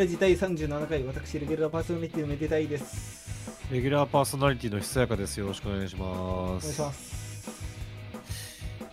[0.00, 3.60] ラジ第37回、私、レギュラーパーソナリティのめでたいです。
[3.70, 5.38] レギュラーパーソナリティのひさやかです。
[5.38, 6.72] よろしくお願いしまお願いす。
[6.72, 7.50] します。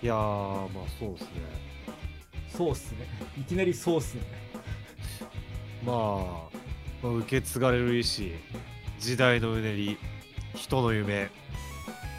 [0.04, 0.68] いやー、まあ
[1.00, 1.30] そうですね。
[2.50, 3.08] そうっすね。
[3.40, 4.22] いきなりそうっすね。
[5.86, 5.96] まあ、
[7.02, 8.34] まあ、受け継がれる意志、
[9.00, 9.98] 時代のうねり、
[10.56, 11.30] 人の夢、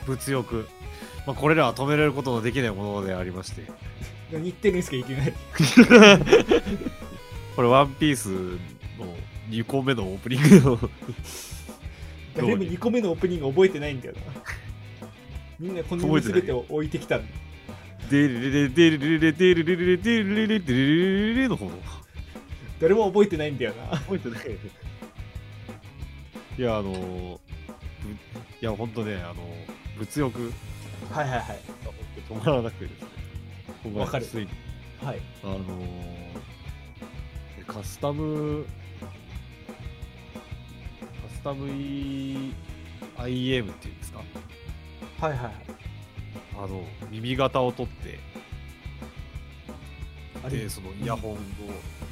[0.06, 0.66] 物欲、
[1.26, 3.64] まあ、これらは止められることのできないものでありまして、
[4.32, 5.34] 何言ってるんですか、いきなり。
[7.54, 9.14] これ、ワンピースの
[9.50, 10.78] 2個目のオープニングの
[12.34, 14.20] 誰も2個目のオープニング覚えてないんだよな。
[15.58, 17.18] みんなこの全てを置いてきた。
[17.18, 17.24] デ
[18.10, 21.72] レレレデレレレデレレレデレレレデレレレの方の。
[22.80, 23.98] 誰も覚えてないんだよな。
[23.98, 24.58] 覚えてない。
[26.58, 27.40] いや、あの
[28.60, 29.38] いや、ほんとね、あのー、
[29.98, 30.52] 物欲
[31.10, 31.60] がはいはいはい。
[32.28, 33.08] 止まらなくてですね。
[33.98, 34.26] わかる
[35.02, 35.20] はい。
[35.42, 35.64] あのー、
[37.66, 38.70] カスタム、カ
[41.38, 42.52] スタム E-
[43.16, 44.18] IM っていうんですか？
[45.20, 45.54] はいはいはい。
[46.56, 48.18] あの、耳型を取って、
[50.44, 50.58] あれ？
[50.58, 51.36] で、そのイヤホンを、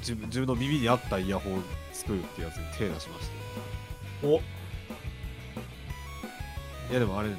[0.00, 1.58] 自分自分の耳に合ったイヤホンを
[1.92, 4.26] 作るっていうやつに手出しまして。
[4.26, 4.40] お、い
[6.92, 7.36] や、でもあれ、うん、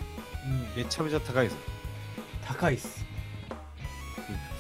[0.76, 1.60] めちゃめちゃ高いですよ。
[2.46, 3.06] 高いっす。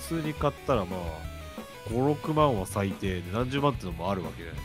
[0.09, 0.99] 普通に買ったらまあ
[1.89, 4.61] 56万は最低で何十万ってのもあるわけじゃない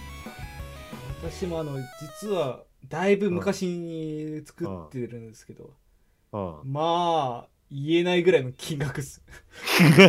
[1.23, 5.71] 私もあの、実は、だいぶ昔に作ってるんですけど、
[6.33, 9.23] あまあ、言えないぐらいの金額っす。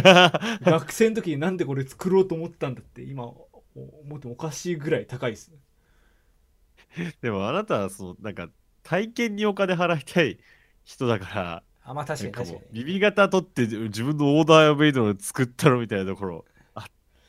[0.06, 0.32] あ
[0.66, 5.50] 学生の時になんでこれ作ろうと思ったんだって今思ってもおかしいぐらい高いです。
[5.50, 8.50] ねでもあなたはそのなんか
[8.82, 10.40] 体験にお金払いたい
[10.84, 12.84] 人だからあまあ確かに確かに。
[12.84, 16.88] 耳型取って自分のオーダーメイドの作ったのみたいなところあ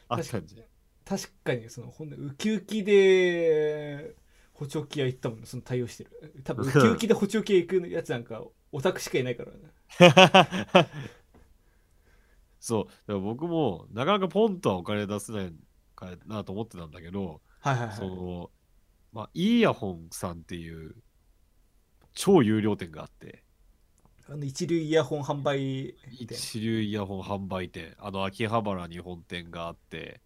[0.09, 0.65] あったんじゃ
[1.05, 4.15] 確かにそのほんでウキウキで
[4.55, 6.43] 補聴器屋行ったもんその対応してる。
[6.45, 8.43] 多分ウキウキで補聴器屋行くやつなんか
[8.73, 10.89] オタクしかいないからね。
[12.61, 12.85] そう。
[12.85, 15.55] だから僕もなかなかポンとはお金出せない
[15.95, 17.97] かなと思ってたんだけどはいはいはい。
[17.97, 18.51] その
[19.13, 20.95] まあイヤホンさんっていう
[22.15, 23.45] 超有料店があって。
[24.27, 26.39] あの一流イヤホン販売店。
[26.39, 27.95] 一流イヤホン販売店。
[27.99, 30.23] あの秋葉原に本店があって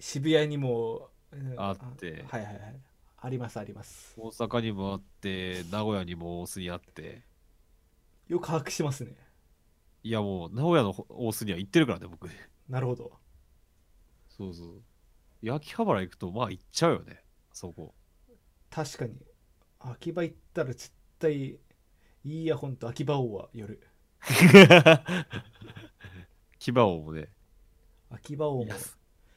[0.00, 2.24] 渋谷にもうんあって。
[2.28, 2.80] はいはいはい。
[3.22, 4.14] ありますあります。
[4.18, 7.22] 大阪にもあって名古屋にも大須にあって。
[8.28, 9.14] よく把握してますね。
[10.02, 12.28] いやもう名古屋の大須には行ってるからね僕。
[12.68, 13.12] なるほど。
[14.28, 14.82] そうそう。
[15.52, 17.22] 秋葉原行くとまあ行っちゃうよね
[17.52, 17.94] そこ。
[18.70, 19.14] 確かに。
[19.80, 21.58] 秋葉行ったら絶対い
[22.24, 23.86] いイヤホンと秋葉王は寄る。
[26.58, 27.28] 牙をもね。
[28.10, 28.72] 秋葉王も。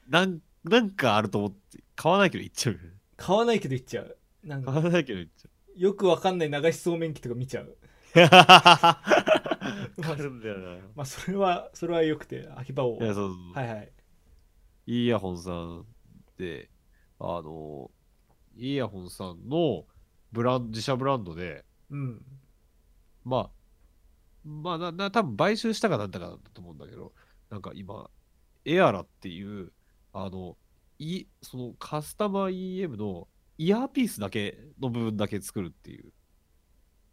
[0.08, 2.80] なんなんかあると思って買わないけど行っちゃう
[3.18, 4.18] 買わないけど行っちゃう。
[4.44, 7.78] なんか買わないけど行っちよくわかんない流しそうめん機とか見ちゃう。
[8.16, 9.02] ゃ
[9.98, 10.78] うあるんだよな。
[10.96, 13.54] まあそれはそれはよくて秋葉王いやそうそうそう。
[13.54, 13.92] はいはい。
[14.86, 15.86] イヤホンさん
[16.38, 16.70] で、
[17.20, 17.90] あの、
[18.56, 19.86] イヤホンさんの
[20.32, 22.22] ブラン自社ブランドで、うん。
[23.24, 23.52] まあ、
[24.44, 27.14] まあ、な、な、多分買収したかなんだかだと思うんだけど、
[27.50, 28.10] なんか今、
[28.66, 29.72] エアラっていう、
[30.14, 30.58] あの、
[31.00, 36.12] い、そのカスタマー EM のイヤーピースだけの部分だけ作るっていう。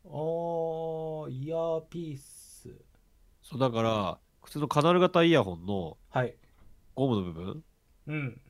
[0.04, 2.68] あーイヤーピース。
[3.42, 6.34] そう、だから、普通のカナル型イヤホンのはい。
[6.94, 7.64] ゴムの部分
[8.06, 8.40] うん。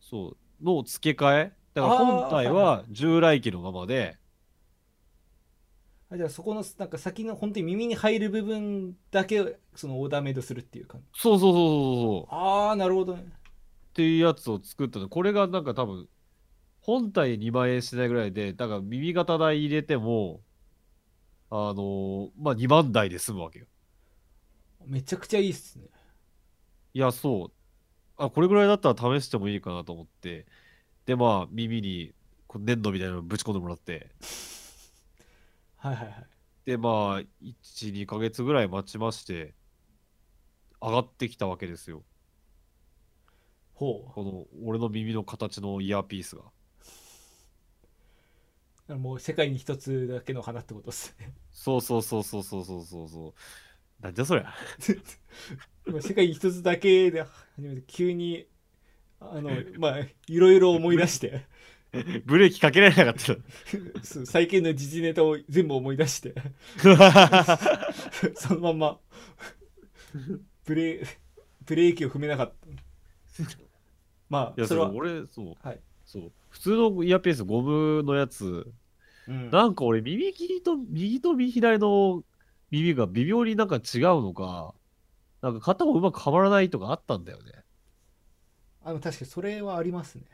[0.00, 1.52] そう、の付け替え。
[1.74, 4.16] だからあー本体は従来機のままで、
[6.12, 12.34] あじゃあそこのなんか先の本当に耳に入る部分だけそのオーダーメイドするっていう感じそうそうそうそうそう。
[12.34, 13.24] ああなるほどね
[13.90, 15.08] っていうやつを作ったの。
[15.08, 16.08] これがなんか多分、
[16.80, 20.40] 本体2万円しないぐらいで、だから耳型代入れても、
[21.50, 23.66] あのーまあ、2万台で済むわけよ。
[24.86, 25.86] めちゃくちゃいいっすね
[26.94, 27.52] いや、そう。
[28.16, 30.46] あ、これぐらいだったら試してもいいかなと思って、
[31.06, 32.14] で、まあ、耳に
[32.46, 34.10] こう粘土みたいなのぶち込んでもらって、
[35.80, 39.54] はいはいはいで、まあ、1、2ヶ月ぐらい待ちまして、
[40.80, 42.02] 上がってきたわけですよ。
[43.74, 46.42] ほこの、俺の耳の形のイヤーピースが。
[48.88, 54.02] うもう世界に一つだけの花ってことっすねそうそうそうそうそうそうそうそう。
[54.02, 54.52] なんじゃそりゃ。
[55.86, 58.46] 今世界に一つだけで初めて急に
[59.20, 61.46] あのまあいろいろ思い出して
[62.24, 63.38] ブレーキかけられなかったの。
[64.02, 66.34] そう最近の時事ネタを全部思い出して
[68.34, 69.00] そのまま
[70.64, 71.02] ブレ
[71.66, 72.54] ブレーキを踏めなかった
[74.28, 76.32] まいや、あそれは俺、そう、はいそう。
[76.50, 78.66] 普通のイヤーピース、ゴムのやつ、
[79.26, 82.24] うんなんか俺、右利きと、右と右左の
[82.70, 84.74] 耳が微妙になんか違うのか、
[85.42, 87.52] なんか片方うまくはまらないとかあったんだよね。
[88.82, 90.24] あの確かにそれはありますね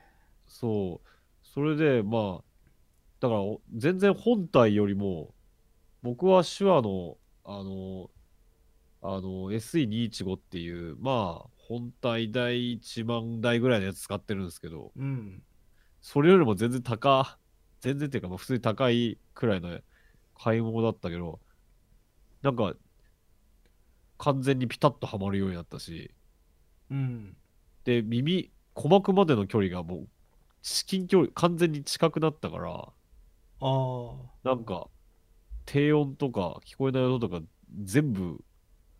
[0.47, 1.09] そう。
[1.57, 2.45] それで、まあ、
[3.19, 5.35] だから、お全然本体よりも、
[6.03, 8.11] 僕は手話の、あの、
[9.01, 15.43] あの、SE215 っていう、まあ、本体代1万台ぐらいのやつ使ってるんですけど、うん。
[16.03, 17.39] それよりも全然高、
[17.81, 19.81] 全然っていうか、まあ普通に高いくらいの
[20.39, 21.41] 買い物だったけど、
[22.43, 22.75] なんか、
[24.19, 26.11] 完全にピタッとはまるようになったし、
[26.91, 27.35] うん。
[27.85, 30.09] で、耳、鼓膜までの距離がもう、
[30.67, 32.91] 至近距離、完全に近くなったから、あ
[33.61, 34.11] あ
[34.43, 34.89] なんか、
[35.65, 37.41] 低音とか聞こえない音とか
[37.85, 38.45] 全部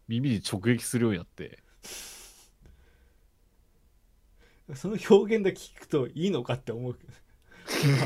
[0.07, 1.59] 耳に直撃するようになって、
[4.77, 6.95] その表現だけ聞くといいのかって思う。
[6.95, 7.05] け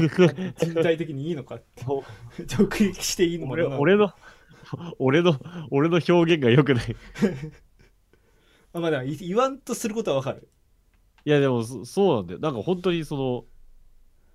[0.08, 1.84] ど人体的にいいのかって。
[1.84, 4.14] 直撃していいのか俺な俺の、
[4.98, 5.38] 俺の、
[5.70, 6.96] 俺の表現が良くない。
[8.72, 10.48] あまあでもい言わんとすることはわかる。
[11.26, 12.38] いや、でもそ、そうなんだよ。
[12.40, 13.44] なんか本当にその、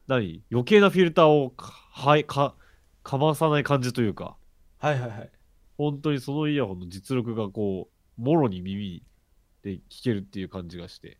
[0.08, 0.44] 何？
[0.52, 2.56] 余計なフィルターをか、はい、か、
[3.04, 4.38] かまさない感じというか、
[4.80, 5.32] はいはいはい。
[5.78, 9.04] 本当にそのイヤホンの実力がこう、もろに耳
[9.64, 11.18] で聞けるっていう感じがして。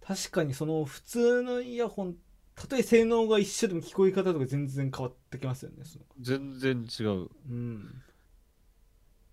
[0.00, 2.16] 確かにその普通のイヤホン
[2.54, 5.84] たとえ性能が一緒でも聞こえ方とか全然変わってきますよね
[6.20, 7.28] 全然違う。
[7.48, 8.02] うん。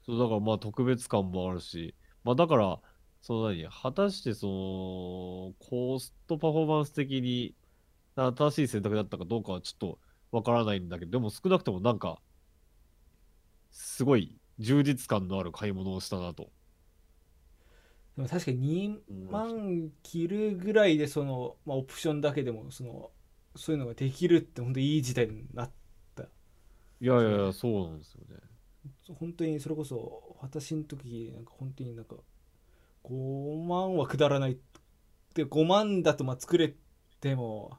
[0.06, 2.80] そう、だからまあ特別感もあるし、まあだから、
[3.26, 3.68] その何？
[3.68, 7.56] 果たしてその、コストパフォーマンス的に
[8.16, 10.00] 正しい選択だったかどうかはちょっと
[10.32, 12.22] わからないんだけど、でも少なくともなんか、
[13.72, 16.52] すごい充実感のある買い物をしたなと。
[18.16, 23.10] でも確かに2万切るぐらいでその、まあ、オプションだけでもその
[23.56, 25.72] そういうのができるって本当いい時代になっ
[27.02, 28.38] いやいやいや、そうなんですよね。
[29.20, 32.16] 本当にそれこそ私の時なんか本当になんか
[33.10, 34.58] 5万はくだらない
[35.34, 36.74] で5万だとまあ作れ
[37.20, 37.78] ても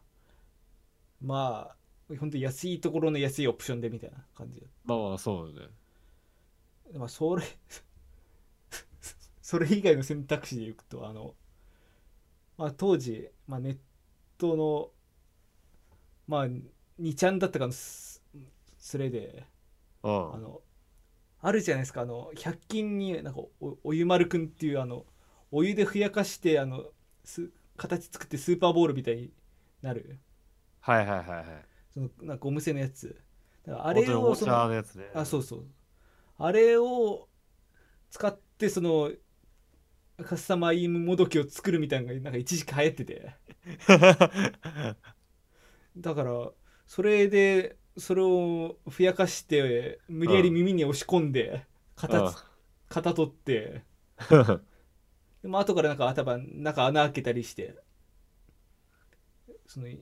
[1.21, 1.77] まあ
[2.19, 5.67] 本当に安いところの安いオプションでみたいな感じまあまあ、そうよね。
[6.93, 7.43] でまあそれ
[9.43, 11.35] それ以外の選択肢でいくとあの、
[12.59, 13.77] まあ、当時、まあ、ネッ
[14.39, 14.91] トの
[16.27, 16.47] まあ
[17.01, 18.23] 2ちゃんだったかのス
[18.79, 19.45] スレで
[20.03, 20.61] あの
[21.41, 25.05] あるじゃないですかあの100均になんかおお湯丸くんっていうあの
[25.51, 26.85] お湯でふやかしてあの
[27.25, 29.31] す形作ってスーパーボールみたいに
[29.83, 30.19] なる。
[30.81, 31.47] はいはいはいはい。
[31.93, 33.21] そのなんかゴム製のやつ
[33.67, 35.11] だからああれをそののやつね。
[35.15, 35.65] あそうそう。
[36.39, 37.29] あれを
[38.11, 39.11] 使ってその
[40.25, 43.35] カスタマイムもどきを作るみたいなのがなんか一時期流行ってて。
[45.97, 46.51] だから
[46.87, 51.67] それでそれをふやかして無理やり耳に押し込んで
[51.97, 52.45] 型つ
[52.89, 53.83] 型取って。
[54.31, 54.61] あ
[55.47, 57.77] でも後からなんか頭中穴開けたりして
[59.69, 60.01] そのイ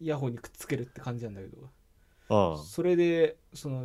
[0.00, 1.68] ヤホンにくっつけるって感じなんだけど。
[2.30, 2.56] ああ。
[2.64, 3.84] それでその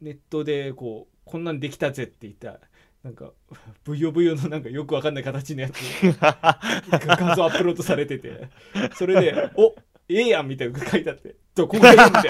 [0.00, 2.60] ネットでこうこんなんできたぜって言った
[3.02, 3.32] なんか
[3.82, 5.80] ブヨブヨのなんかよくわかんない形のやつ
[6.20, 6.60] が
[6.92, 8.48] 画像アップロードされてて
[8.94, 9.74] それで「お
[10.08, 12.28] ええやん」みたいなのが書いてあって「どこがええんだよ」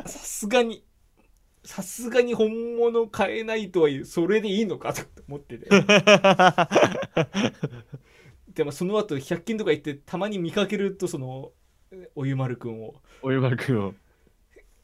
[0.00, 0.08] と。
[0.08, 0.82] さすがに
[1.64, 5.68] さすがに本物買えないとはいえそれでいいのかと思ってて
[8.54, 11.52] でもその後100均とか行ってたまに見かけるとその
[12.14, 13.94] おゆまるくんをお湯丸くんを。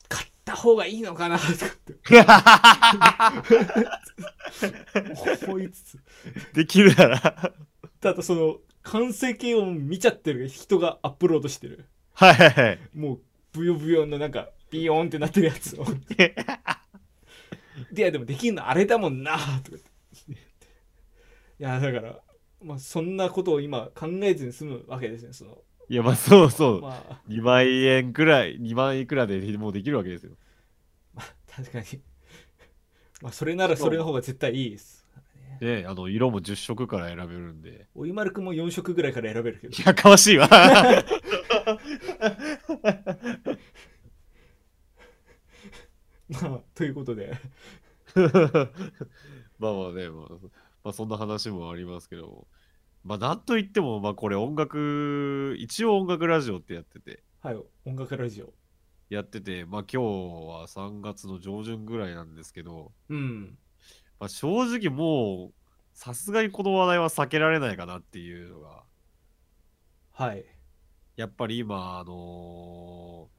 [0.09, 1.95] 買った方がいいのかなとかって
[5.47, 5.99] 思いつつ
[6.55, 7.53] できるなら。
[8.01, 12.79] ただその完成形を見ちゃってる人がアップロードしてるはいはいはい。
[12.95, 13.21] もう
[13.53, 15.85] ブヨブヨのなんかビヨーンってなってるやつを
[16.17, 16.35] で
[17.97, 20.37] いやでもできんのあれだもんなとか言ってい
[21.59, 22.19] やだから
[22.63, 26.83] まあそんなことを今考えずに済むわけですねそのいや、まあそうそう。
[26.83, 30.33] まあ2万円くらい、2万いくらでもうできるわけですよ。
[31.51, 31.87] 確かに
[33.23, 35.05] まあそれならそれの方が絶対いいです
[35.61, 37.87] ねあの、色も10色から選べるんで。
[37.95, 40.49] おゆまるくんも4色ぐらいから選べるけどいやかましいわ。
[46.29, 47.33] ま あということで。
[49.59, 50.29] まあまあね、まあ、
[50.85, 52.47] まあそんな話もありますけど、
[53.05, 58.53] まあなんといっても、まあこれ音楽、一応音楽ラジオってやってて、はい音楽ラジオ。
[59.09, 60.07] やってて、まあ今日
[60.49, 63.59] は3月の上旬ぐらいなんですけど、うん。
[64.21, 65.55] まあ正直もう
[65.93, 68.85] さすがにこの話題は避けられないかなっていうのが、
[70.13, 70.45] はい。
[71.17, 73.39] やっぱり今、あのー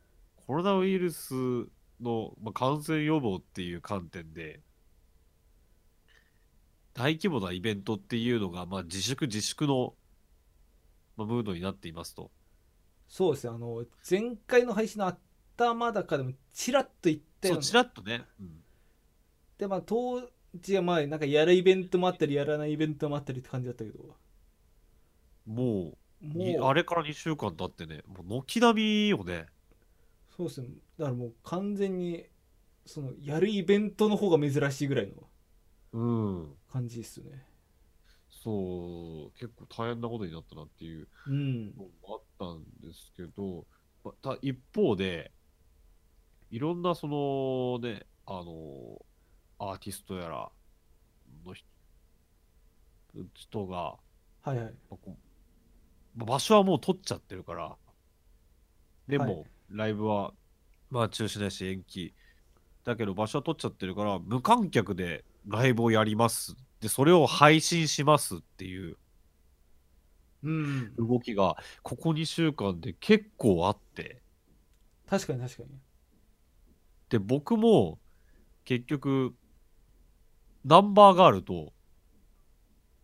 [0.50, 1.36] コロナウイルス
[2.02, 4.62] の、まあ、感染予防っていう観点で、
[6.94, 9.94] 大規模なイベントっていうのが、まあ、自粛自粛の、
[11.16, 12.32] まあ、ムードになっていますと。
[13.08, 15.08] そうですねあの前回の配信の
[15.56, 18.24] 頭だかでもちらっと言ったよそうちらっとね。
[18.40, 18.62] うん
[19.58, 20.22] でまあ当
[20.56, 24.16] 時はまあなんかやるイベントもあったりやらないイベントもあったりって感じだったけど
[25.46, 29.48] もう、にもうあれから2週間経ってね、もう軒並みよね。
[30.40, 32.26] そうですねだからもう完全に
[32.86, 35.30] そのやるイベントの方が珍しいぐらいの
[35.92, 36.58] うん。
[36.72, 37.46] 感じですよね。
[38.30, 41.74] そう、結構大変なことになったなっていううん。
[41.78, 43.68] のもあったんですけど、
[44.04, 45.34] また一方で、
[46.50, 49.06] いろんなそのね、あの、
[49.60, 50.52] アーティストやら
[51.46, 51.66] の人
[53.36, 54.00] 人が、
[54.42, 54.74] はいはい。
[54.90, 55.18] まあこう
[56.16, 57.76] まあ場所はもう取っちゃってるから、
[59.08, 60.34] でも、はいライブは、
[60.92, 62.14] まあ中止だし延期。
[62.86, 66.56] だけど場所は取っちゃってるから、無観客でライブをやります。
[66.82, 68.98] で、それを配信しますっていう
[70.44, 74.22] うん動きが、ここ2週間で結構あって、
[75.10, 75.70] 確かに確かに
[77.10, 78.00] で、僕も
[78.66, 79.36] 結局、
[80.64, 81.74] ナンバーガールと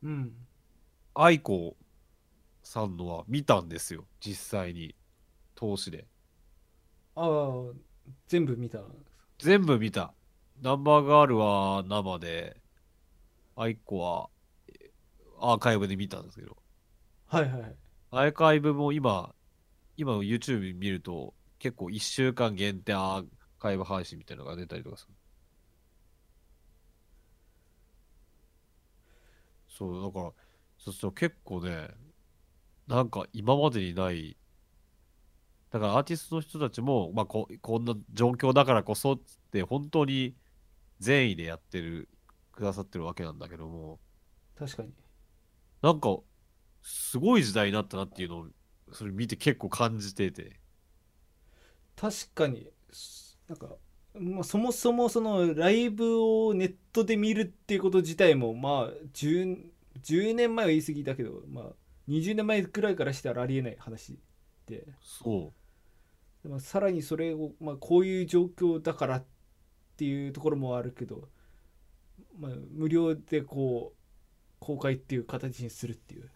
[0.01, 0.47] うん
[1.15, 1.75] 愛子
[2.63, 4.95] さんのは見たんですよ、実際に。
[5.55, 6.07] 投資で。
[7.15, 7.73] ああ
[8.27, 8.79] 全部見た
[9.39, 10.13] 全部見た。
[10.61, 12.57] ナンバーガールは生で、
[13.55, 14.29] 愛子は
[14.69, 14.91] え
[15.39, 16.57] アーカイブで見たんですけど、
[17.27, 17.75] はいはいはい
[18.11, 19.35] アーカイブも今、
[19.97, 23.27] 今の YouTube 見ると、結構1週間限定アー
[23.59, 25.13] カイブ配信みたいなのが出たりとかする。
[29.67, 30.33] そう、だから、
[30.77, 31.89] そうすると結構ね、
[32.87, 34.37] なんか今までにない、
[35.71, 39.19] だからアーティストの人たちも、まあこ、こんな状況だからこそっ
[39.51, 40.35] て、本当に
[40.99, 42.09] 善意でやってる、
[42.51, 43.99] くださってるわけなんだけども、
[44.57, 44.93] 確かに。
[45.81, 46.17] なんか、
[46.81, 48.47] すごい時代になったなっていうのを、
[48.93, 50.59] それ見て結構感じてて。
[51.95, 52.69] 確かに。
[52.91, 53.75] すなんか、
[54.13, 59.65] まあ、そもそもそのライブをネットで見るっていうこと自体もまあ 10,
[60.01, 61.65] 10年前は言い過ぎだけど、まあ、
[62.07, 64.17] 20年前くらいからしたらありえない話
[64.65, 65.53] でそ
[66.43, 69.25] でもさらにそれを、まあ、こういう状況だからっ
[69.97, 71.29] ていうところもあるけど、
[72.37, 74.05] まあ、無料でこう
[74.59, 76.29] 公開っていう形にするっていうう。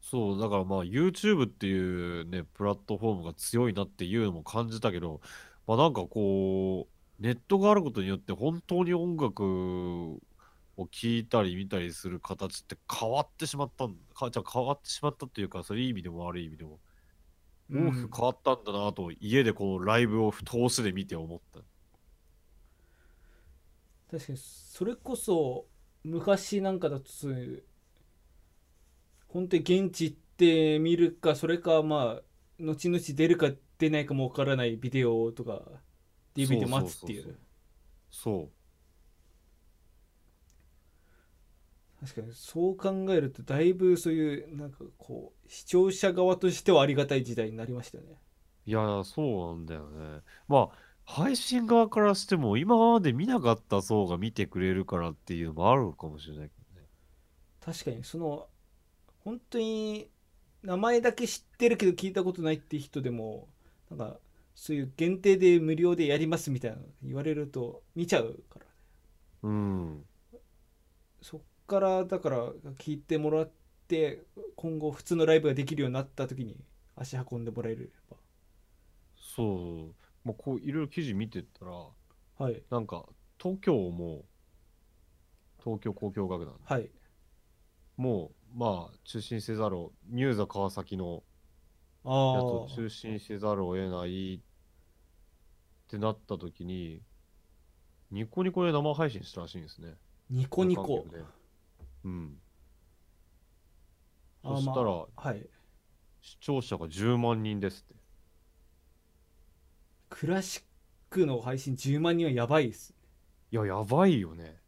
[0.00, 5.20] そう、だからまあ YouTube っていうね、プラットフォームが強いなっていうのも感じたけど、
[5.66, 10.20] まあなんかこう、ネットがあることによって本当に音楽
[10.80, 16.80] を聴いたり見たりする形って変わってしまったんか、じゃあ変わってしまったっていうか、それいい意味でも悪い意味でも、
[17.72, 21.60] 大きく変わったんだなと、家でこのライブを通しで見て思った。
[24.10, 25.66] 確かにそれこそ
[26.02, 27.04] 昔なんかだと
[29.28, 32.22] 本当に現地行って見るかそれかまあ
[32.58, 35.62] 後々出るか出ないかもわからないビデオとか
[36.34, 37.38] DVD 待つっていう
[38.10, 38.59] そう。
[42.00, 48.16] 確かにそう考えるとだいぶそういうなんかこう視聴者側としてはありがたい時代になりましたよね
[48.66, 50.22] いや、そうなんだよね。
[50.48, 56.86] まあ、配信側からしても、今まで見なかった層が見てくれるからっていうのもあるかもしれないけどね。
[57.60, 58.48] 確かにその
[59.24, 60.10] 本当に
[60.62, 63.48] 名前だけ知ってるけど聞いたことないって人でも
[63.90, 64.18] なんか
[64.54, 68.66] そういう限定で無料でやりますみたいなの言われると見ちゃうから
[69.42, 70.04] うん。
[71.22, 71.40] そっ
[71.70, 72.48] からだから
[72.78, 73.50] 聞いてもらっ
[73.88, 74.24] て
[74.56, 76.56] 今後普通のライブができるようになった時に
[76.96, 78.16] 足運んでもらえれば
[79.36, 79.94] そう。
[80.24, 81.72] まあ、こう、いろいろ記事見てったら、
[82.38, 82.62] はい。
[82.70, 83.06] なんか、
[83.40, 84.24] 東京も、
[85.62, 86.54] 東京交響楽団。
[86.64, 86.90] はい。
[87.96, 91.22] もう、まあ、中心せざるを、ミューザ川崎の
[92.04, 94.40] あやつをあ中心せざるを得ないっ
[95.88, 97.02] てなった時に、
[98.10, 99.94] ニコニコで生配信したらしいんですね。
[100.28, 100.82] ニコニコ。
[100.82, 101.39] 無観客で
[102.04, 102.36] うん。
[104.42, 105.46] そしたら、まあはい
[106.22, 107.94] 視聴者が10万人ですって。
[110.10, 110.62] クラシッ
[111.08, 112.94] クの配信10万人はやばいです
[113.50, 114.60] いや、やばいよね。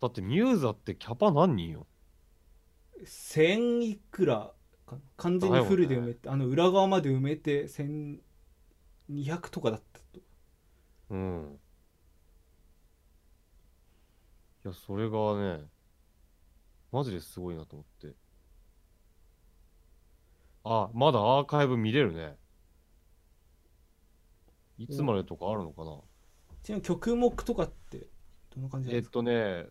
[0.00, 1.86] だってミューザってキャパ何人よ
[3.04, 4.52] ？1000いくら
[4.84, 5.02] かな？
[5.16, 10.20] 完全にフルで埋めて、あの裏側まで埋めて1200とかだったと
[11.10, 11.58] うん。
[14.68, 15.64] や、それがね、
[16.92, 18.14] マジですごいなと思って。
[20.64, 22.36] あ、まだアーカイブ見れるね。
[24.78, 26.00] いつまでとかあるのかな
[26.62, 28.06] ちなみに曲目とかって
[28.54, 29.66] どんな感じなんえっですか、とね、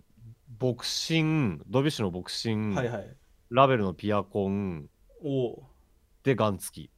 [0.59, 3.17] ボクシン、ドビュッシュのボクシン、はいはい
[3.50, 4.89] ラベルのピアコン、
[5.24, 5.29] お
[5.62, 5.63] お
[6.24, 6.91] で、ガン付き。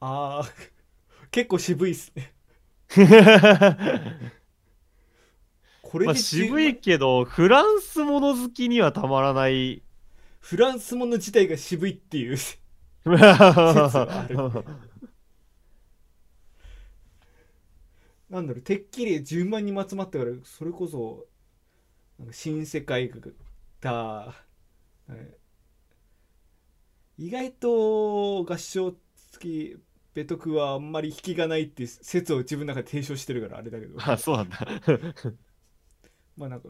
[0.00, 0.70] あー
[1.30, 2.32] 結構渋いっすね
[5.88, 9.82] これまあ、で渋いけど、フランスもの好きにはたまらない。
[10.38, 12.36] フランスもの自体が渋いっていう
[18.28, 21.26] なんだろうてっきり10万人も集まったからそれこそ
[22.18, 23.10] なんか新世界
[23.80, 24.34] だ、は
[25.08, 25.14] い
[27.16, 28.94] 意外と合唱
[29.32, 29.76] 付き
[30.14, 34.58] ベトクはあんまり引きがないって説を自分の中で提唱してるからあれだけどあ、そうなんだ。
[36.38, 36.68] まあなんか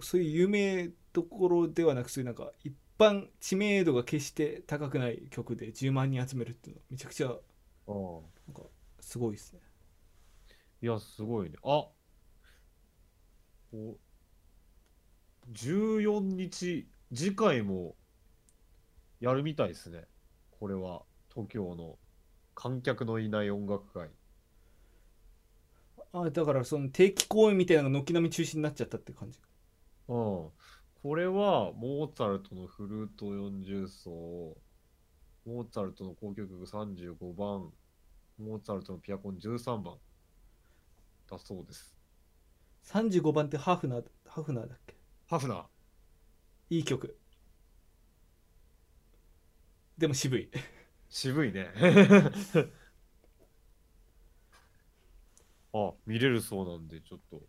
[0.00, 8.62] そういう有名どころではなくそういうなんか一般知名度が決して高くない曲で10万人集めるっていうのはめちゃくちゃうんなんか
[9.00, 9.60] すごいですね
[10.82, 11.56] いや、すごいね。
[11.62, 11.88] あ
[13.72, 13.98] お
[15.52, 17.96] 14日、次回も
[19.20, 20.06] やるみたいですね。
[20.58, 21.98] これは、東京の
[22.54, 24.08] 観客のいない音楽会。
[26.12, 29.38] あだからその定期公演みたいなのが軒並み中止になっちゃったって感じ
[30.08, 30.50] うん。
[31.02, 34.10] これは、モーツァルトのフルート40奏、
[35.46, 37.72] モーツァルトの交響曲35番、
[38.38, 39.96] モーツァルトのピアコン13番
[41.30, 41.96] だそうです。
[42.84, 44.94] 35番ってハーフナーハーフナーだっけ？
[45.28, 45.64] ハフナー。
[46.70, 47.16] いい曲
[49.98, 50.50] でも渋い
[51.08, 51.68] 渋いね。
[55.72, 57.42] あ、見れるそうなんで、ちょっと。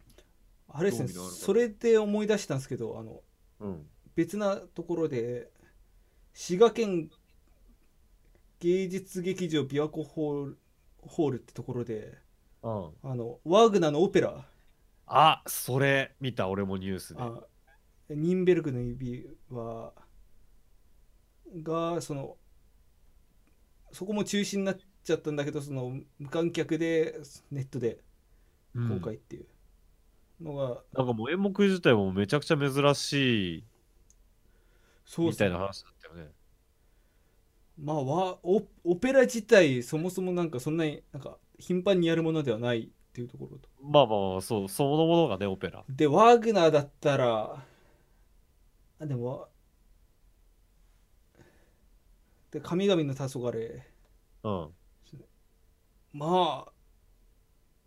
[0.73, 3.21] あれですねそれで思い出したんですけどあの
[3.59, 3.85] うん。
[4.15, 5.49] 別なところで
[6.33, 7.09] 滋賀県
[8.59, 10.57] 芸術劇場琵琶湖ホール
[11.01, 12.17] ホールってところで
[12.63, 12.89] うん。
[13.03, 14.45] あのワーグナーのオペラ
[15.07, 17.21] あ、それ見た、俺もニュースで。
[17.21, 17.33] あ
[18.09, 19.91] ニンベルグの指輪
[21.63, 22.37] がその
[23.91, 27.19] そこも中止になっちゃったんだけどその無観客で
[27.51, 28.01] ネットでうん
[28.73, 29.45] 公開っていう
[30.43, 33.63] のが、なんかもう演目自体もめちゃくちゃ珍しい
[35.05, 36.31] そうみたいな話だったよね。
[37.81, 45.83] まあわオオペラ自体そもそもなんかそんなになんか頻繁にやるものではないっていうところとまあまあまあ、そう、そのものがね、オペラ。
[45.89, 47.63] でワーグナーだったら
[48.99, 49.47] あでもわ
[52.51, 53.81] で神々の黄昏
[54.43, 54.69] うん。
[56.13, 56.70] まあ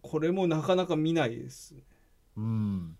[0.04, 1.74] これもなかなか見ないです
[2.36, 2.94] うん。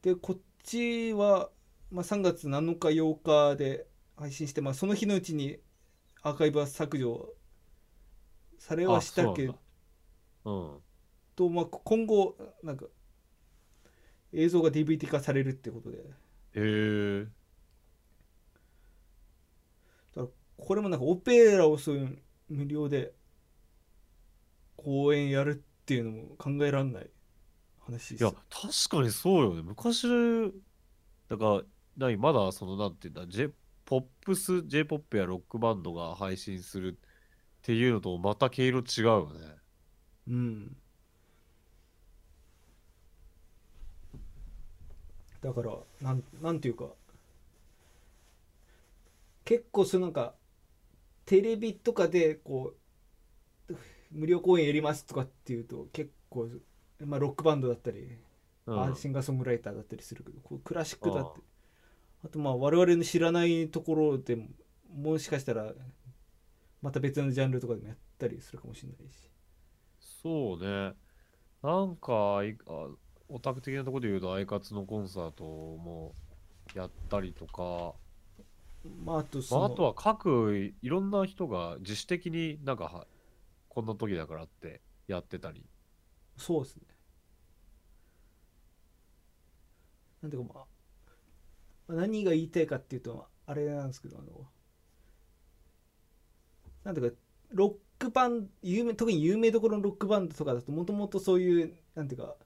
[0.00, 1.50] でこっちは、
[1.90, 5.58] まあ、3月7日8日で配信して、まあ、その日のうちに
[6.22, 7.34] アーカイブは削除
[8.58, 9.52] されはしたけあ
[10.44, 10.82] そう
[11.34, 12.86] ど、まあ、今後なんか
[14.32, 15.98] 映像が DVD 化されるってことで。
[15.98, 16.02] へ
[16.54, 17.26] え。
[20.56, 23.12] これもなんかオペラをそういう無料で
[24.84, 27.10] 公演やるっていうのも考えられない
[27.80, 29.62] 話ですいや、確かにそうよね。
[29.62, 30.06] 昔、
[31.28, 31.62] だから、
[31.96, 33.50] 何、まだその、なんていうんだ、J、
[33.84, 37.06] ポップス、J-POP やロックバンドが配信するっ
[37.62, 39.56] ていうのとまた毛色違うよね。
[40.28, 40.76] うん
[45.42, 46.86] だからなんなんていうか
[49.44, 50.34] 結構そのなんか
[51.26, 52.76] テレビとかでこう
[54.14, 56.48] 無料公演やりますとかっていうと結構、
[57.04, 58.08] まあ、ロックバンドだったり、
[58.66, 58.82] うん。
[58.82, 61.40] あシンガーソングライターだったりするけどこうクラシックだって
[62.24, 64.46] あとまあ我々の知らないところでも
[64.96, 65.72] もしかしたら
[66.80, 69.28] また別のジャンルとかでもやったりするかもしれないし
[70.24, 70.94] そうね。
[71.62, 72.40] なんか、
[73.28, 76.14] オタク的なところで言うと、アイカツのコンサートも
[76.74, 77.94] やったりとか、
[79.04, 83.06] まああとそのまあ、あとは各いいろんな人が自主的になんかは
[83.74, 85.64] こんな時だからってやってたり。
[86.36, 86.82] そうですね。
[90.22, 90.64] なんていうかまあ、
[91.88, 94.46] まあ何が言いたいかっていうと、あれなんですけど、あの、
[96.84, 97.16] なんていうか、
[97.50, 102.36] ロックバンド、有名、特に有名どころのロックバンドとかだと、もともとそういう、なんていうか、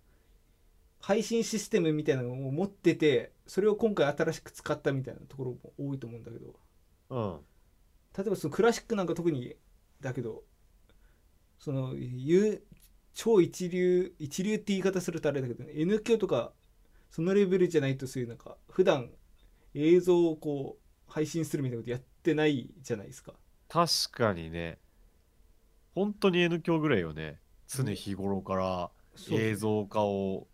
[1.01, 6.55] 配信システムみたいなのを持ってて、それを今回新しく使ったみたいなところも多いと思うんだけど、
[7.11, 7.41] うん。
[8.17, 9.55] 例えばそのクラシックなんか特に
[10.01, 10.43] だけど
[11.59, 12.65] そのゆ
[13.15, 16.53] 超一流一流って言い方するとあれだけど、ね、N 響とか
[17.11, 19.11] そのレベルじゃないとそういうなんか普段
[19.75, 23.33] 映像をこう配信するみたいなことやってないじゃないですか
[23.69, 24.79] 確かにね。
[25.95, 27.41] 本当に N 響ぐらいよね。
[27.67, 28.91] 常日頃から
[29.31, 30.47] 映像化を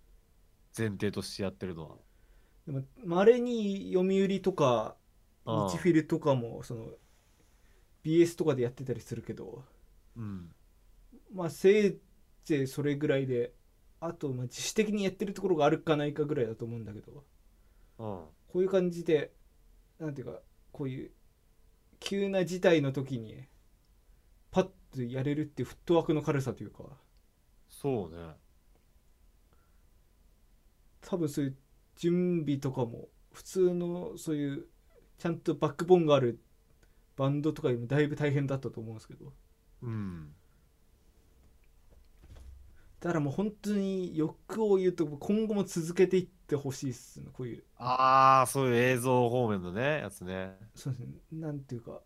[0.76, 1.96] 前提としてやってるのは。
[2.66, 4.96] でもまれに読売とか
[5.44, 6.86] 日フィルとかもその
[8.04, 9.62] BS とかでやってたりするけど
[10.16, 10.50] うん。
[11.34, 12.00] まあせい
[12.44, 13.52] ぜいそれぐらいで
[14.00, 17.24] あとまあ自主的にやってるところがあるかないかぐらいだと思うんだけど
[17.98, 18.24] うん。
[18.48, 19.32] こういう感じで
[19.98, 20.40] なんていうか
[20.72, 21.10] こういう
[22.00, 23.44] 急な事態の時に
[24.50, 26.84] パッとやれるっていうフットワークの軽さというか
[27.68, 28.34] そうね。
[31.00, 31.56] 多分そういう
[31.96, 34.66] 準備とかも普通のそういう
[35.18, 36.40] ちゃんとバックボーンがある
[37.16, 39.32] バンドとかよりもだいぶ大変だったと思うんですけど
[39.82, 40.34] うん。
[43.04, 50.56] だからもう本当に欲を言うと今後も続けていってほしいっすねこういうああ、そういう映像方面のね、やつね。
[50.74, 51.98] そうですねなんていうかや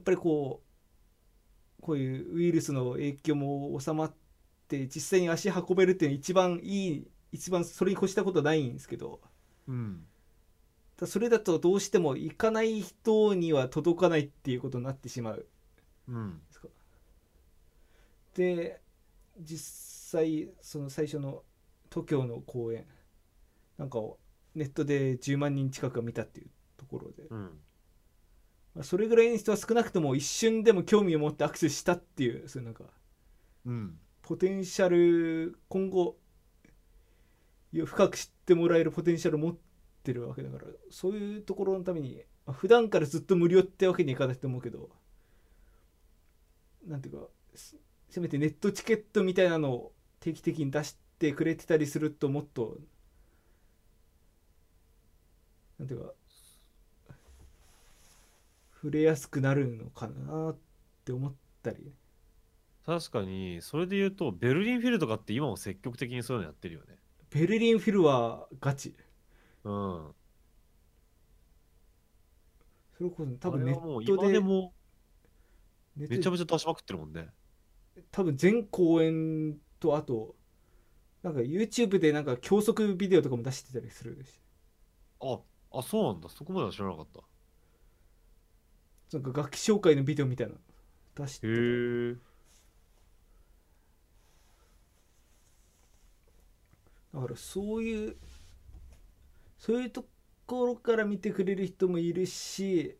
[0.00, 0.62] っぱりこ
[1.78, 4.14] うこういうウイルスの影響も収まっ
[4.68, 9.22] て実際に足運べるっていうのは一番いい一番それに越したことはないんですけど
[9.66, 10.04] うん。
[10.98, 15.46] ただそれだとどうしても行かない人には届かないっていうことになってしまう
[16.08, 16.42] うん。
[18.38, 18.80] で
[19.40, 21.42] 実際その最初の
[21.90, 22.86] 東京の公演
[23.76, 24.20] なんかを
[24.54, 27.60] ネットで10万人近くが見たっていうところで、うん。
[28.76, 32.84] まあそれぐらいの人は少なくとも一瞬でも興味を持ってアクセスしたっていうそういうなんか
[33.66, 33.98] うん。
[34.22, 36.16] ポテンシャル今後
[37.72, 39.56] 深く知ってもらえるポテンシャルを持っ
[40.04, 44.90] てるわけだからそういうところのために、まあ、普段からずっと無料ってわけにいかないと思うけど
[46.86, 47.26] なんていうか
[48.08, 52.78] せせめてネットチケットみたいなのを定期的に出してくれてたりするともっと
[55.78, 56.12] なんていうか
[58.74, 60.56] 触れやすくなるのかなっ
[61.04, 61.92] て思ったり
[62.88, 66.96] 確かに、それで言うと、ベルリンフィルとかって今も積極的にそういうのやってるよね。
[67.28, 68.94] ベルリンフィルはガチ
[69.64, 70.14] うん。
[72.96, 74.72] それこそ多分ネットでも
[75.94, 77.28] めちゃめちゃ出しまくってるもんね。
[78.10, 80.36] 多分全公演とあと
[81.22, 84.40] なんか YouTube でなんか教則ビデオとかも出してたりするし
[85.20, 85.40] あ、
[85.72, 86.28] あ、そうなんだ。
[86.28, 87.20] そこまでは知らなかった。
[89.12, 90.58] なんか楽器紹介のビデオみたいなの
[91.14, 91.56] 出してたへ
[92.12, 92.16] え。
[97.14, 98.16] だからそういう
[99.58, 100.04] そういうと
[100.46, 102.96] ころから見てくれる人もいるし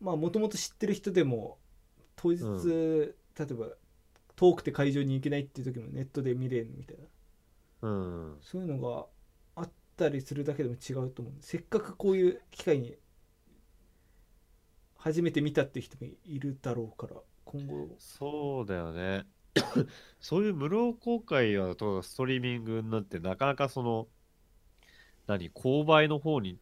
[0.00, 1.58] まあもともと知ってる人でも
[2.16, 3.68] 当日、う例えば
[4.34, 8.36] 遠くて会場に行けないっていう時もネットで見れるみたいなうん。
[8.40, 9.06] そういうのが
[9.56, 12.94] あったりするだけでも違うと思うせっかくこういう機会に
[14.96, 19.24] 初めて見たっていう人もいるだろうから今後そうだよね。
[20.20, 24.08] そういう無料公開やとストリーミングになってなかなかその、
[25.26, 26.58] 何、購買の方に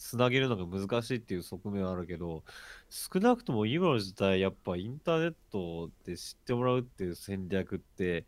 [0.00, 2.42] つなげるのが難しいっていう側面はあるけど、
[2.88, 8.24] 少なくとも今の時代、やっぱインターネットで知ってもらうっていう戦略って、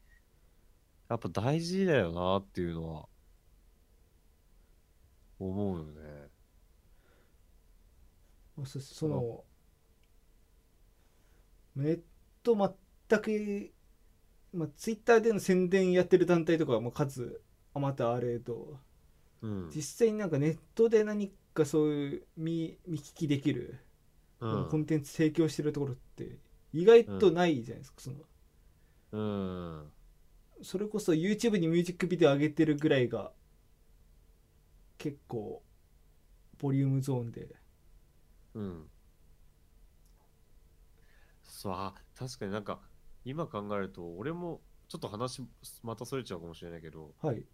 [1.08, 3.08] やっぱ大事だよなっていうのは、
[5.40, 6.28] 思うよね。
[8.54, 9.42] まあそその
[11.74, 12.00] ネッ
[12.42, 12.54] ト
[13.08, 13.72] 全く、
[14.52, 17.40] まあ、ツイッターでの宣伝やってる団体とかはもう数
[17.72, 18.78] あまたあれど
[19.40, 19.70] うん。
[19.74, 23.78] 実際になんかネットで何かそういう見見聞きできる、
[24.40, 26.38] うんコンテンツ提供してるところって
[26.72, 28.16] 意外とないじゃないですか、その
[29.12, 29.92] うん。
[30.62, 33.32] それこそ YouTube にミュージックビデオ上げてるぐらいが
[34.98, 35.62] 結構
[36.58, 37.48] ボリュームゾーンで
[38.54, 38.88] うん。
[41.44, 42.80] そう、あ、確かになんか、
[43.24, 45.42] 今考えると、俺も、ちょっと話、
[45.82, 47.44] またそれちゃうかもしれないけど、はい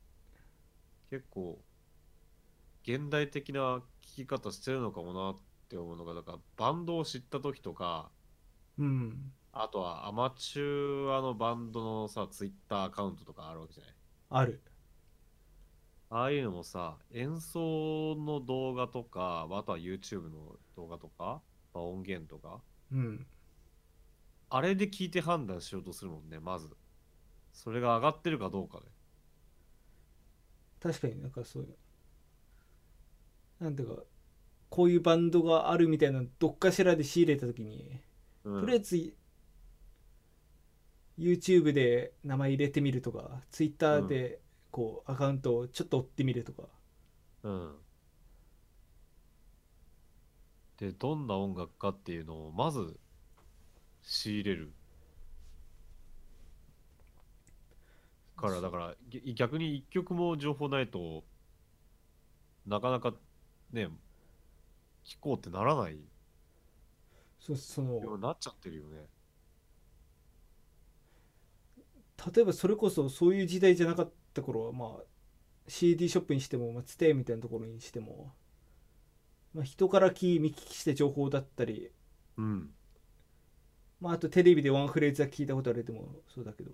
[1.10, 1.62] 結構、
[2.90, 5.36] 現代的な聞き方してるのかもなっ
[5.68, 8.10] て思うのが、だから、バンドを知った時とか、
[8.78, 9.32] うん。
[9.52, 13.94] あとはアマチュアのバンドのさ、ツイッターアカウントとかあるわけじゃない？
[14.30, 14.62] ある。
[16.08, 21.42] ああいうのもさ、演奏の動画とか、あとは YouTube の動画とか、
[21.74, 23.26] まあ、音源とか、うん。
[24.48, 26.74] あれで聞いて判断しようとするもんね、まず。
[27.52, 28.86] それが上がってるかどうかで。
[30.80, 31.76] 確かになんかそういう
[33.60, 34.02] なんていうか
[34.70, 38.00] こういうバンドがあるみたいなのどっかしらで仕入れた時に
[38.44, 39.14] うんとりあえず
[41.18, 44.40] YouTube で名前入れてみるとか Twitter で
[44.70, 46.64] こうアカウントをちょっと追ってみるとか
[47.42, 47.74] うん。
[50.78, 52.98] で、どんな音楽かっていうのをまず
[54.02, 54.72] 仕入れる。
[58.36, 61.24] から、だからぎ逆に一曲も情報ないと
[62.66, 63.12] なかなか
[63.72, 63.88] ね、
[65.04, 65.98] 聴こうってならない
[67.38, 69.06] そそのようになっちゃってるよね。
[72.34, 75.02] 例えばそれこそそういう時代じゃなかった頃はまあ
[75.68, 78.32] CD ショップにしても、まあ、ツテみたいなところにしても、
[79.54, 81.90] まあ、人から聞見聞きして情報だったり、
[82.36, 82.70] うん。
[84.00, 86.70] まあ、あとテレビでワンフレーズは聞いたことあるでもそうだけど、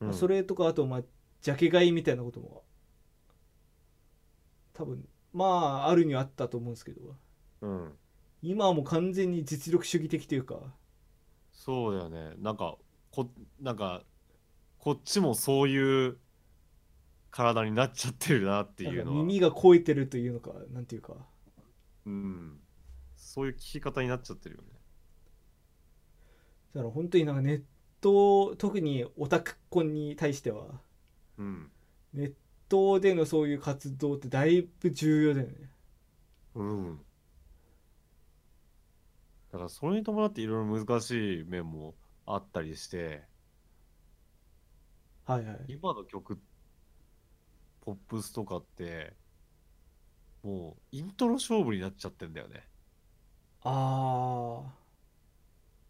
[0.00, 1.02] まあ、それとかあとまあ
[1.40, 2.62] ジャケ買いみたいなことも
[4.74, 7.16] 多分まああるにはあったと思うんですけど
[7.62, 7.92] うん。
[8.42, 10.74] 今はもう完全に実力主義的というか
[11.52, 12.34] そうだよね。
[12.38, 12.78] なんか、
[13.10, 14.02] こ、なんか、
[14.78, 16.16] こっちもそういう
[17.30, 19.18] 体になっちゃってるなっていうのは。
[19.18, 21.14] 耳が肥えてるというのかなんていうか
[22.06, 22.60] うん。
[23.14, 24.68] そういう聞き方になっちゃってるよね。
[26.74, 27.62] だから本当になんかネッ
[28.00, 30.80] ト特にオタクコンに対しては
[31.36, 31.70] うん。
[32.14, 32.32] ネッ
[32.70, 35.70] トでのそういう活動ってだいぶ重要だよね。
[36.54, 37.00] うん。
[39.52, 43.24] だからそれに伴っていろいろ難しい面もあったりして、
[45.26, 45.64] はいはい。
[45.68, 46.38] 今の曲、
[47.80, 49.14] ポップスとかって、
[50.42, 52.68] もうイントロ勝負になっちゃってんだよね。
[53.62, 54.62] あ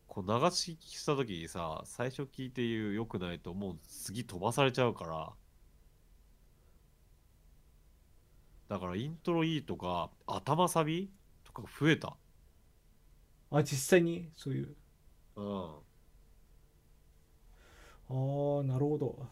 [0.08, 5.32] こう流し聞きした時にさ、最初聞いて言う良くないともう次飛ばされちゃうから、
[8.70, 11.10] だからイントロいいとか、頭サビ
[11.44, 12.16] とか増えた。
[13.52, 14.30] ーあ実際に？
[14.36, 14.76] そういう
[15.36, 15.80] うん。
[18.08, 19.28] ああなるほど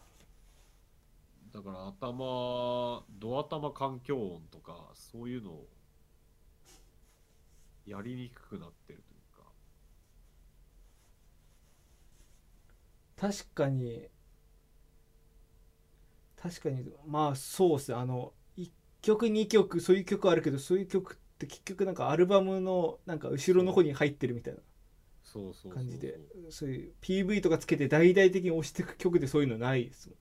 [1.51, 5.67] だから頭、ド頭環境音とか、そういうのを
[7.85, 9.51] やりにくくなってるというか。
[13.17, 14.09] 確かに
[16.41, 18.38] 確かにまあそうっすねあの1
[19.01, 24.59] 曲2曲そういう曲あるけどそういう曲って結局なんかアルバムのなんか後ろの方に入ってるみたいな。
[25.75, 30.17] 感じでそういう PV とかつけて大々的に押していく曲でそういうのないですもん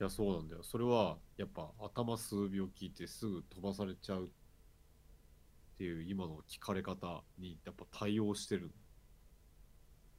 [0.00, 0.62] いや、そうなんだよ。
[0.62, 4.28] それは、やっぱ頭数秒聞いてすぐ飛ばされちゃうっ
[5.76, 8.70] ていう今の聞かれ方にやっぱ対応してる。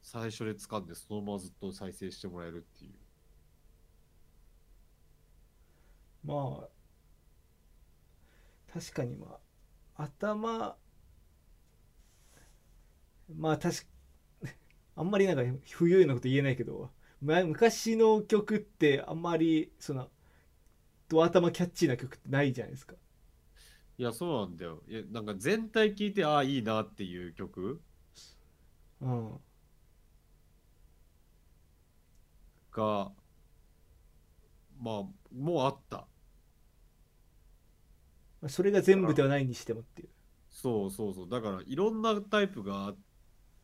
[0.02, 2.92] 最初で掴んでそのままずっと再生してもらえるっていう。
[6.24, 6.34] ま
[6.66, 6.68] あ
[8.72, 9.38] 確かにま
[9.96, 10.76] あ頭
[13.36, 13.84] まあ確か
[14.96, 16.90] あんまりなんか不用意なこと言えないけど、
[17.22, 20.10] ま、昔の曲ってあんまりその
[21.08, 22.96] ド頭キャッチーな曲ってないじゃないですか。
[23.98, 24.82] いや、そうなんだよ。
[24.88, 27.80] いや、なんか全体聞いて、ああ、いいなっていう曲？
[29.00, 29.40] うん。
[32.74, 33.12] が、
[34.80, 36.06] まあ、もうあった。
[38.40, 40.08] まあそれが全部ではないにしてもっていう
[40.50, 41.28] そうそうそう。
[41.28, 42.94] だから、いろんなタイプがあ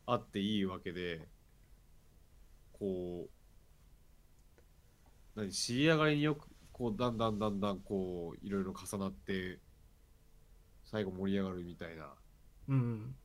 [0.05, 1.27] あっていいわけで、
[2.73, 3.29] こ
[5.35, 9.59] う、何、仕上がりによく、こう、だんだんだんだん、こう、いろいろ重なって、
[10.85, 12.15] 最後盛り上がるみたいな
[12.69, 13.15] うん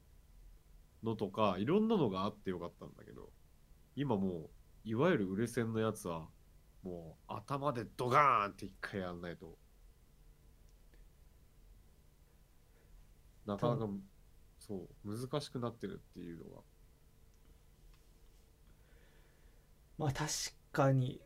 [1.02, 3.31] のとか、いろんなのがあってよかったんだけど、
[3.96, 4.50] 今も
[4.85, 6.28] う、いわゆる売れ線のやつは、
[6.83, 9.59] もう、頭でドガーンって一回やんないと、
[13.47, 13.88] なかなか、
[14.59, 16.62] そう、難しくなってるっていうのが、
[19.99, 20.29] まあ確
[20.73, 21.21] かに。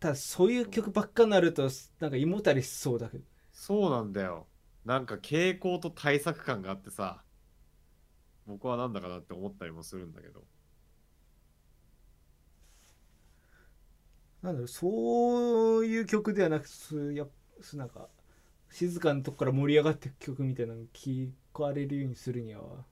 [0.00, 1.68] ただそういう曲ばっかになると
[2.00, 3.24] なんか胃もたれしそうだけど。
[3.52, 4.48] そうなんだよ。
[4.84, 7.22] なんか傾向と対策感があってさ、
[8.46, 10.44] 僕はなんだかなって思ったりもするんだけど。
[14.42, 16.66] なんだろうそういう曲ではなく
[17.14, 17.26] や
[17.74, 18.08] なんか
[18.70, 22.84] 静かなとこから盛り上がっていく曲みたいなの聞かれるようにするには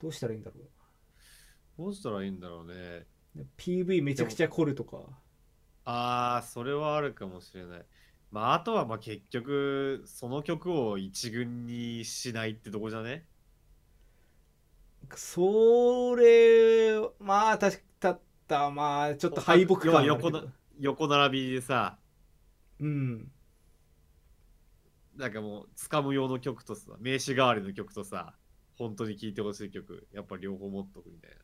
[0.00, 0.56] どうしたらいいんだろ
[1.78, 3.06] どうしたらいいんだろうね。
[3.36, 4.98] う PV めちゃくちゃ凝るとか
[5.84, 7.86] ああ、それはあるかもしれない。
[8.30, 13.26] まあ、あとはまあ結局、その曲を一軍にしないってとこじゃね？
[15.16, 17.91] それまあ確かだ
[18.56, 20.44] ったまあちょっと敗北感横な
[20.80, 21.98] 横並びでさ、
[22.80, 23.30] うん。
[25.16, 28.34] なんかもう、掴む用の曲とさ、名刺代わりの曲とさ、
[28.76, 31.36] 本当に聴いてほしい曲やっぱ両方持っとくみたいな。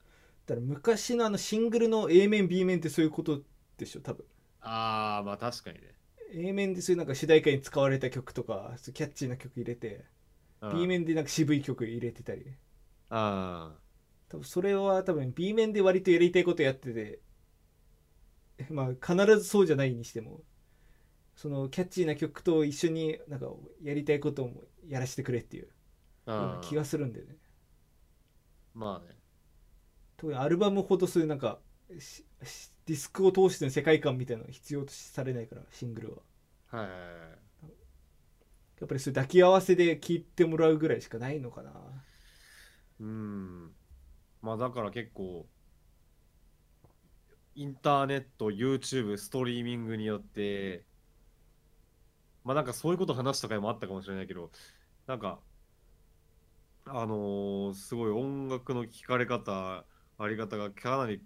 [0.47, 3.41] だから昔のあのシングルの A 面 B 面ってそういうこと
[3.77, 4.25] でしょ多分。
[4.63, 5.95] あーまあ確かにね。
[6.33, 10.07] A 面でそういうなんか主題歌に使われた曲とかキャッチーな曲入れて
[10.63, 10.75] うん。
[10.75, 12.47] B 面でなんか渋い曲入れてたり。
[13.11, 13.77] あ
[14.29, 17.21] 多分それは多分 B 面で割とやりたいことやってて
[18.71, 20.43] まあ必ずそうじゃないにしても
[21.37, 23.47] そのキャッチーな曲と一緒になんか
[23.83, 25.69] やりたいこともやらせてくれっていう
[26.63, 27.37] 気がするんでね。
[28.75, 29.17] まあね。
[30.17, 36.17] 特にアルバムほどそういうなんかディスクを通しての世界観みたいなの必要とされないからシングルは。
[36.71, 37.09] はいはいはい。
[38.81, 41.73] やっぱりそういう抱き合わせで聴いてもらうぐらいしかないのかな。
[43.01, 43.73] うん
[44.43, 45.49] まあだから結構
[47.55, 50.87] インターネット YouTube ストリーミングによって
[52.45, 54.51] まあなんかそういうこと話した回もあったかもしれないけど
[55.07, 55.43] なんか
[56.87, 61.23] あのーすごい音楽の聴かれ方あり方がかなり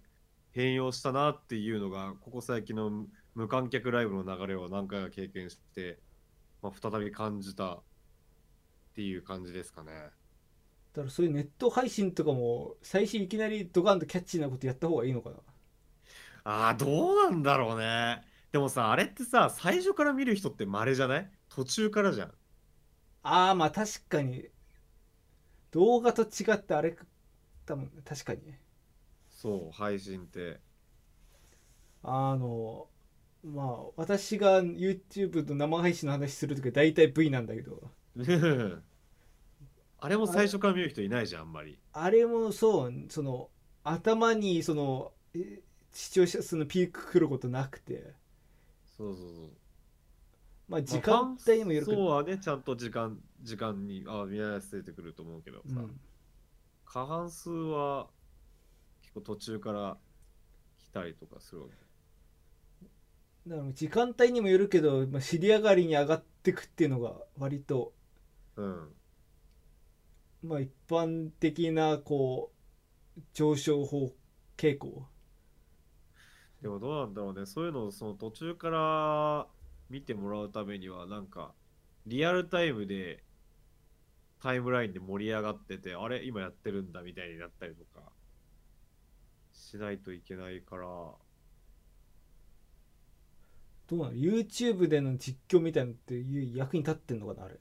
[0.53, 6.03] 変容したなっていうのがここ最近の無観客ライブの流れを何回か経験して、
[6.63, 7.85] まあ、再び感じたっ
[8.95, 10.11] ていう感じですかね。
[10.95, 15.37] だからそういうネット配信とかも最初いきなりドカンとキャッチーなことやった方がいいのかな？
[16.45, 18.23] ああ、どうなんだろうね。
[18.53, 21.31] でもさ、あれってさ、最初から見る人って稀じゃない？
[21.49, 22.33] 途中からじゃん。
[23.25, 24.49] ああまあ確かに
[25.73, 26.97] 動画と違ってあれ
[27.67, 28.61] 多分確かにね
[29.29, 30.61] そう、配信って。
[32.03, 32.89] あの
[33.45, 37.91] まあ私が YouTube の生配信の話するときは大体 V なんだけど
[40.05, 41.79] あれも最初から見る人いないじゃん、あんまり。
[41.93, 43.51] あれもそうその
[43.85, 45.61] 頭にそのえ
[45.93, 48.13] 視聴者数のピーク来ることなくて
[48.97, 49.51] そうそうそう。
[50.69, 56.01] まあ時間帯にもよるけど、そうはね、ちゃんと時間、時間に、あ見合わせてくると思うけどさ、うん、
[56.85, 58.09] 過半数は
[59.03, 59.97] 結構途中から
[60.81, 61.75] 来たりとかするわけ。
[63.51, 67.93] だから時間帯にもよるけど、まあ、尻上がりに上がってくっていうのが割と
[68.57, 68.89] うん。
[70.43, 72.53] まあ一般的なこ
[73.17, 74.15] う上昇法
[74.57, 75.07] 傾向。
[76.61, 79.47] でもどうなんだろうね、そういうのをその途中から
[79.91, 81.53] 見てもらうためには、なんか、
[82.07, 83.25] リアルタイムで
[84.41, 88.13] タイムラインで盛り上がってて、あれ、今やってるんだみたいになったりとか
[89.53, 90.85] しないといけないから、
[93.89, 97.59] どうなの？YouTube での実況みたいなのっていう役に立ってんのかなあれ？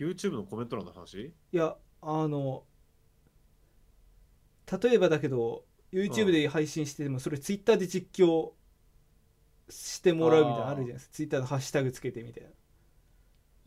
[0.00, 1.32] YouTube のコメント欄の話？
[1.52, 2.64] いやあの
[4.82, 8.52] 例えばだけど YouTube で配信しててもそれ Twitter で実況
[9.68, 12.50] してもらうみたいなのあるじゃないですか Twitter のハッシュタグつけてみたいな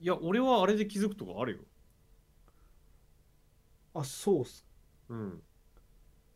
[0.04, 1.60] いや、俺はあれで気づくとかあるよ。
[3.94, 4.66] あそうっす
[5.08, 5.42] うん。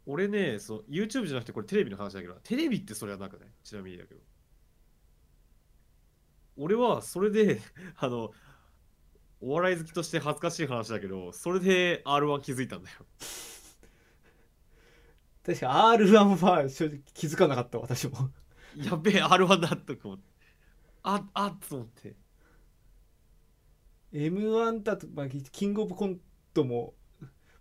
[0.05, 4.21] 俺ね、そう YouTube じゃなくてこれテレビの話だけど、テレビってそれはなくないちなみにだけど。
[6.55, 7.59] 俺はそれで、
[7.97, 8.31] あの、
[9.39, 12.97] お笑い好きとして恥ずかしい話だけど、それで R1 気づいたんだよ。
[15.45, 18.29] 確か R1 は正直気づかなかった私も
[18.75, 20.23] やべえ、R1 だとか思って。
[21.03, 22.15] あ、あっと思って。
[24.13, 26.19] M1 だと、まあ、キングオブコン
[26.53, 26.93] トも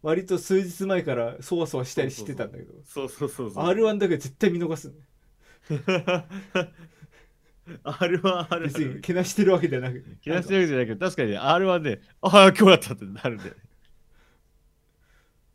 [0.03, 3.65] 割と数日前からそわそわしたりしてたんだけどそうそうそうそう。
[3.65, 4.95] R1 だけは絶対見逃すね
[7.85, 13.57] R1 ある別にけなしてるわけじゃなく気がしてるわけじゃないけど、確かに R1 で、ああ、今日だったってなるんだよね。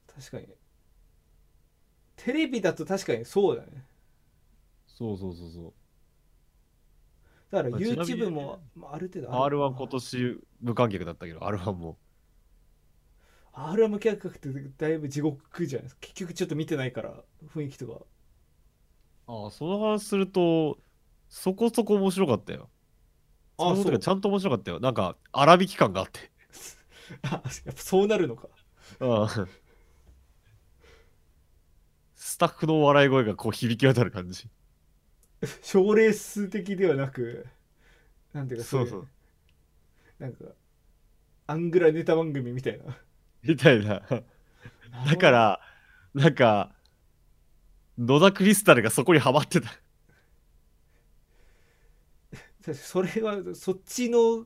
[0.07, 0.47] 確かに
[2.17, 3.83] テレビだと確かにそうだね
[4.87, 5.73] そうそうそうそう。
[7.51, 11.97] だから YouTube もまあある程度 R1 今年無観客だったけど、R1 も。
[13.53, 18.05] R1 無観客ってだいぶ地獄じゃないですか結局ちょっと見てないから雰囲気とか
[19.27, 20.77] ああ、その話すると、
[21.31, 22.69] そこそこ面白かったよ。
[23.57, 24.79] あそうちゃんと面白かったよ。
[24.79, 26.29] なんか、粗引き感があって。
[27.23, 28.47] あやっぱそうなるのか
[28.99, 29.27] うん
[32.15, 34.49] スタッフの笑い声がこう響き渡る感じ。
[35.63, 37.47] 賞レース的ではなく
[38.33, 39.07] なんていうかそうそう
[40.19, 40.45] なんか
[41.47, 42.97] アングラネタ番組みたいな
[43.41, 44.01] みたいな。
[45.05, 45.61] だから、
[46.13, 46.75] なんか、
[47.97, 49.80] 野田クリスタルがそこにはまってた。
[52.73, 54.45] それはそっちの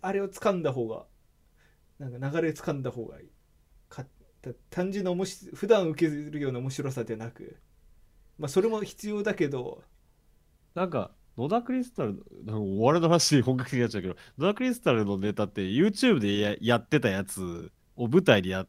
[0.00, 1.06] あれを掴んだ方が
[1.98, 3.28] なんか流れを掴んだ方がいい。
[3.88, 4.04] か
[4.40, 7.56] た単純な面白普段受けるような面白さでなく。
[8.38, 9.82] まあそれも必要だけど。
[10.74, 18.66] なんか、野田クリスタル、なんかお笑いの話本格的になっちゃうけど、野田クリスタルのネタって YouTube でややってたやつを舞台でや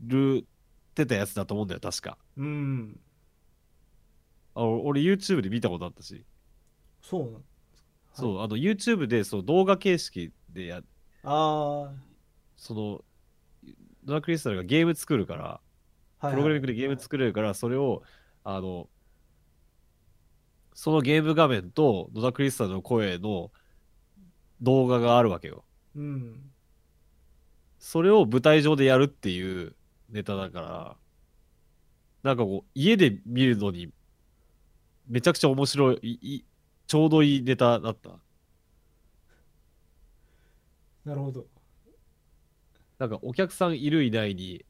[0.00, 0.44] る
[0.92, 2.18] ってたやつだと思うんだよ確か。
[2.36, 3.00] うん。
[4.54, 6.24] あ俺 YouTube で見たことあったし、
[7.02, 7.42] そうなん
[8.14, 10.82] そうあの YouTube でそう動画形式でや
[11.24, 11.90] あ
[12.56, 13.04] その
[14.04, 15.60] ドラクリスタルがゲーム作るから
[16.22, 16.34] あ、はい。
[16.34, 18.02] プログラミングでゲーム作れるから、それを、
[18.44, 18.88] あの、
[20.72, 23.50] そのゲーム画面と野田クリスタルの声の
[24.62, 25.64] 動画があるわけよ。
[25.96, 26.50] うん。
[27.78, 29.74] それを舞台上でやるっていう
[30.08, 30.96] ネタだから、
[32.22, 33.92] なんかこう、家で見るのに、
[35.08, 36.44] めちゃくちゃ面白い、いい
[36.92, 38.10] ちょうどいいネタだった。
[41.06, 41.46] なるほど
[42.98, 44.66] なんかお客さんいるいないに、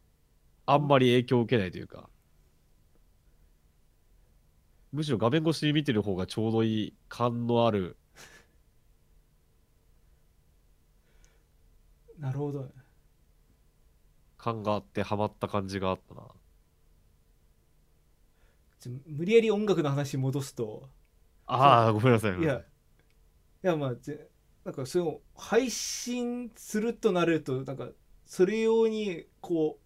[0.65, 2.09] あんまり影響を受けないというか、
[4.93, 7.97] むしろ画面越しに見てる方がちょうどいい感のある
[12.19, 12.71] なるほどね
[14.37, 16.23] 感があってハマった感じがあったな。
[19.07, 20.89] 無理やり音楽の話に戻すと
[21.47, 22.33] ああ、ごめんなさい。
[22.39, 22.65] いや
[23.65, 24.29] いやまあぜ
[24.65, 27.89] なんかそれを配信するとなるとなんか
[28.25, 29.83] それ用にこう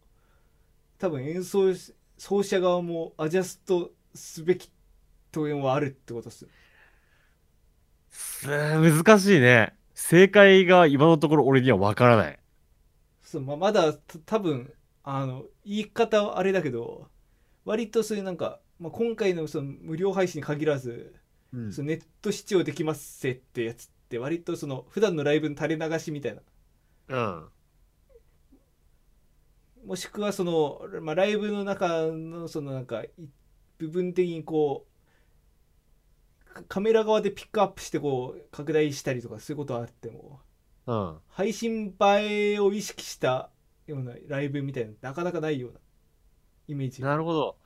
[0.98, 4.70] 多分演奏し奏者側もアジャストすべき
[5.32, 6.48] というのはあるってことです
[8.42, 9.74] 難しいね。
[9.94, 12.38] 正解が今のところ俺には分からない。
[13.22, 17.08] そう、まあ、まだた多分あの言い方はあれだけど
[17.64, 21.14] 割とそういうなんか、まあ、今回のその無料配信に限らず、
[21.52, 26.42] うんそのネット視聴できますせってやつって割とその普段のライブの垂れ流しみたいな
[27.08, 27.48] うん。
[29.86, 33.10] もしくはその、まあ、ライブの中のそのなんかい
[33.78, 34.86] 部分的にこ
[36.50, 40.40] うカカメラ側でピックアップしてこう拡大したりとかそういうことはあっても
[40.86, 41.18] うん。
[41.28, 43.50] 配信映えを意識した
[43.86, 45.78] ようなライブみたいなのなかなかないような
[46.68, 47.56] イメージなるほど。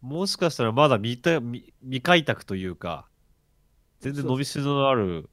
[0.00, 3.08] もしかしたらまだ未た未未開拓というか、
[4.02, 5.30] 全然伸びしろのある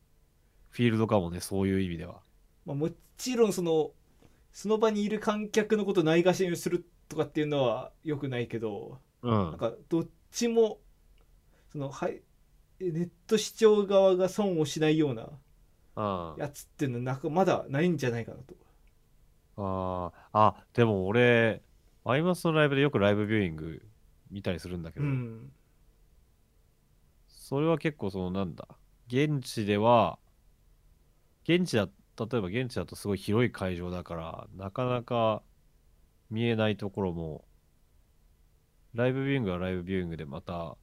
[0.69, 2.21] フィールドかもね、そういう意味では。
[2.65, 3.91] まあ、もちろんその
[4.53, 9.57] その場にいる観客のことをないがしろにするとかっていうのは良くないけどうんなん。
[9.57, 10.79] かどっちも
[11.71, 12.21] そのはい
[12.79, 15.27] ネット視聴側が損をしないような
[15.95, 18.55] あやつっていうのはなんかまだないんじゃないかなと
[19.57, 20.13] あー。
[20.33, 21.61] あ、でも俺、
[22.05, 23.81] アイマスのライブでよくライブビューイング
[24.31, 25.51] 見たりするんだけうど、ん
[27.49, 28.67] それは結構そのなんだ、
[29.07, 30.19] 現地では、
[31.45, 35.41] 現地だ、例えば現地だとすごい広い会場だから、なかなか
[36.29, 37.43] 見えないところも、
[38.93, 40.77] ライブビューイングはライブビューイングでまた、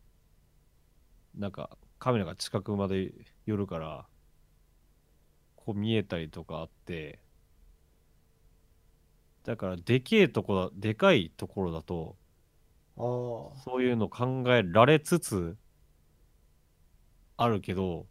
[1.36, 3.12] なんかカメラが近くまで
[3.44, 4.04] 寄るから、
[5.54, 7.20] こう見えたりとかあって、
[9.44, 12.16] だからでけえとこだ、でかいところだと、
[12.96, 15.56] そういうの考えられつつ
[17.38, 18.06] あるけど、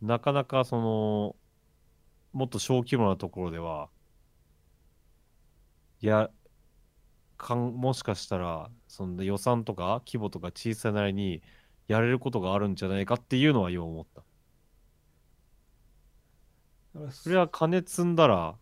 [0.00, 1.36] なかなかその、
[2.32, 3.90] もっと小規模なところでは、
[6.00, 6.30] いや、
[7.36, 11.42] かんもしかしたら、その予算とか規模とか小さいなりに
[11.88, 14.24] やれることがあるんじゃないかっていうのはよう思った。
[17.10, 18.58] それは金積んだら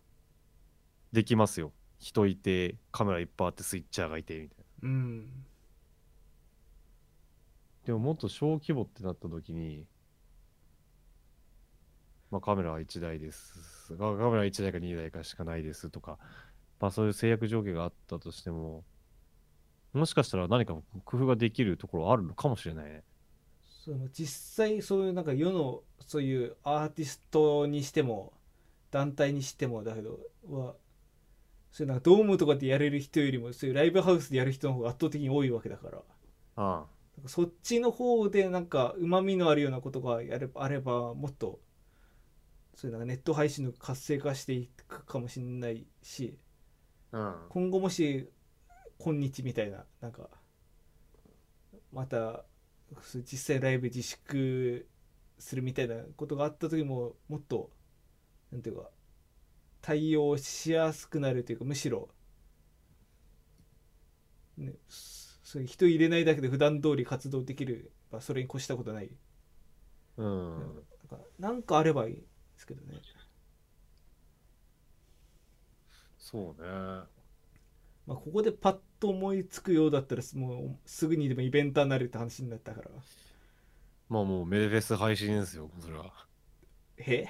[1.11, 1.71] できますよ。
[1.99, 4.89] 人いて、カメラいっぱいあってスイッチャーがいてみたいな。
[4.89, 5.45] うん
[7.85, 9.85] でももっと小規模ってなった時に、
[12.31, 13.95] まあカメラは1台です。
[13.97, 16.17] カカメラ1台か2台かしかないですとか、
[16.79, 18.83] まあそういう制約条件があったとしても、
[19.93, 20.75] もしかしたら何か
[21.05, 23.03] 工夫ができるところはあるのかもしれないね。
[23.83, 28.31] その実際そういうなんか世のそういうアーティストにしても
[28.91, 30.19] 団体にしてもだけど
[30.49, 30.75] は
[31.73, 35.97] そういうなんかドームとかでやれる人よりもそういうライブハウスでやる人の方が圧倒的に多いわけだから
[36.55, 36.92] あなんか
[37.27, 41.59] そっちの方でなんかうまみのあるようなことがやればあればもっと
[42.75, 46.37] そういうなんかネット配信の活性化していくかもしれないし
[47.11, 47.17] あ。
[47.17, 47.35] うん。
[47.49, 48.29] 今後もし
[48.97, 50.29] 今日みたいななんか
[51.91, 52.45] また
[53.13, 54.87] 実際ライブ自粛
[55.37, 57.69] するみたいなことがあった時ももっと
[58.51, 58.89] なんていうか
[59.81, 62.09] 対応しやすくなるというかむしろ、
[64.57, 64.73] ね、
[65.53, 69.09] そそういう人入れないだけで普段通り活動できる、まあ、それに越したことない、
[70.17, 70.59] うん。
[70.59, 70.65] なん
[71.07, 72.21] かなんかあればいいで
[72.57, 72.99] すけどね。
[76.17, 76.67] そうね。
[78.07, 82.89] まあ、ここでパッと思いつくようだったらもうすぐにでもイベンターになるって話になったから。
[84.09, 86.11] まあもうメデフェス配信ですよ、それは。
[86.97, 87.27] え？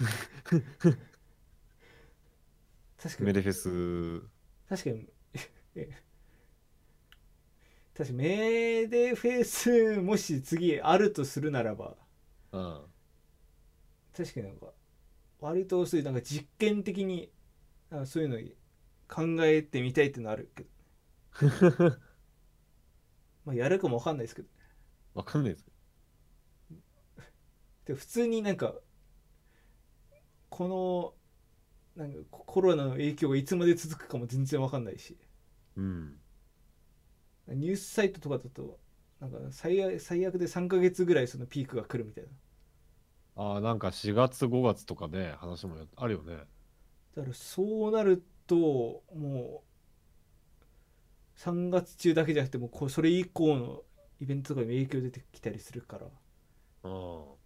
[3.00, 3.26] 確かに。
[3.26, 4.22] メデフェス。
[4.68, 5.08] 確かに。
[5.76, 6.07] え？
[7.98, 11.96] 確かにメデフェスもし次あるとするならば
[12.52, 12.80] うん
[14.16, 14.66] 確かになんか
[15.40, 17.28] 割とそういうなんか実験的に
[17.90, 18.38] なんかそういうの
[19.08, 20.68] 考えてみたいっていうのあるけど。
[23.44, 24.48] まあやるかもわかんないですけど。
[25.14, 25.66] わかんないです
[27.86, 28.76] で普通になんか
[30.50, 31.14] こ
[31.96, 35.16] のなんかコロナの影響がいつまで続くかも全然わかんないし。
[35.76, 36.20] うん
[37.54, 38.78] ニュースサイトとかだと
[39.20, 42.30] なんか最悪最悪で3ヶ月ぐらいそのピークが来るみたいな。
[43.36, 46.36] ああなんか4月5月とかね話もやあるよね。
[47.14, 49.62] だからそうなるとも
[51.36, 53.82] う3月中だけじゃなくてもうこうそれ以降の
[54.20, 56.06] イベントとかにも影響出てきたりするから。
[56.84, 57.38] うん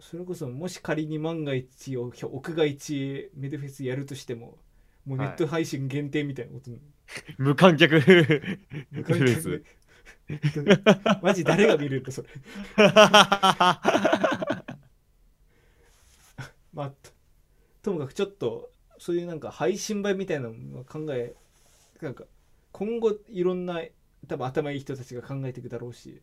[0.00, 4.58] それこそもし仮に万が一を屋外地メデフェスやるとしても
[5.04, 6.80] もうネット配信限定みたいなことに、
[7.38, 8.00] 無観客
[11.22, 12.28] マジ誰が見るんだそれ。
[16.72, 17.10] まあと
[17.82, 21.34] ともかくちょっとそういうなんか配信版みたいなのを考え
[22.00, 22.24] なんか
[22.72, 23.82] 今後いろんな
[24.26, 26.20] 多分頭いい人たちが考えていくだろうし。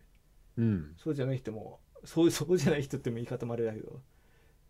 [0.57, 0.93] うん。
[0.97, 4.01] そうじゃない人もそうそうじゃない人っても言い方もあれだけど。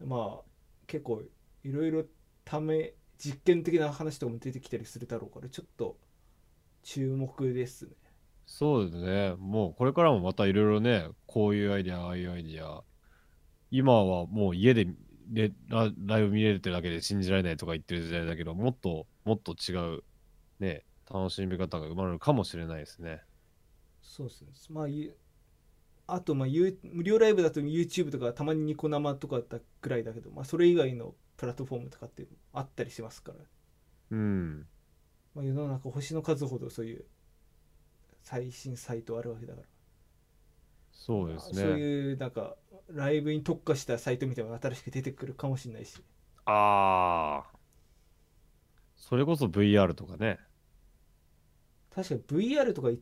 [0.03, 0.45] まあ
[0.87, 1.23] 結構
[1.63, 2.05] いろいろ
[2.43, 5.97] ため実験的な話とかも出てきたりするだろうからちょっと
[6.85, 7.91] 注目ですね。
[8.45, 9.35] そうですね。
[9.39, 12.83] もうこれからもまたいろいろねこういうアイデアああいうアイデア。
[13.71, 14.87] 今はもう家で
[15.27, 20.03] でラライブ見れてるだけで信じられないとか言ってる時代だけどもっともっと違う
[20.59, 23.21] ね楽しみ方が生まれるかもしれないですね。
[24.03, 24.49] そうですね。
[24.69, 25.17] まあゆ
[26.05, 33.39] あとまあゆ無料ライブだと YouTube とかたまにニコ生とかだぐらいだけど、まあ、それ以外のプラットフォームとかってあったりしますから、
[34.11, 34.67] うん
[35.35, 37.05] まあ、世の中星の数ほどそういう
[38.23, 39.67] 最新サイトあるわけだから。
[40.91, 41.61] そうですね。
[41.61, 42.55] そういうなんか
[42.89, 46.01] ライブに特化したサイトみたいなのが新しく出てくるかもしれないし。
[46.45, 47.57] ああ
[48.95, 50.39] それこそ VR とかね。
[51.93, 52.99] 確かに VR とかい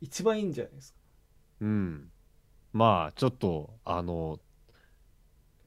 [0.00, 0.98] 一番いいんじゃないですか。
[1.60, 2.10] うん。
[2.72, 4.38] まあちょっとあの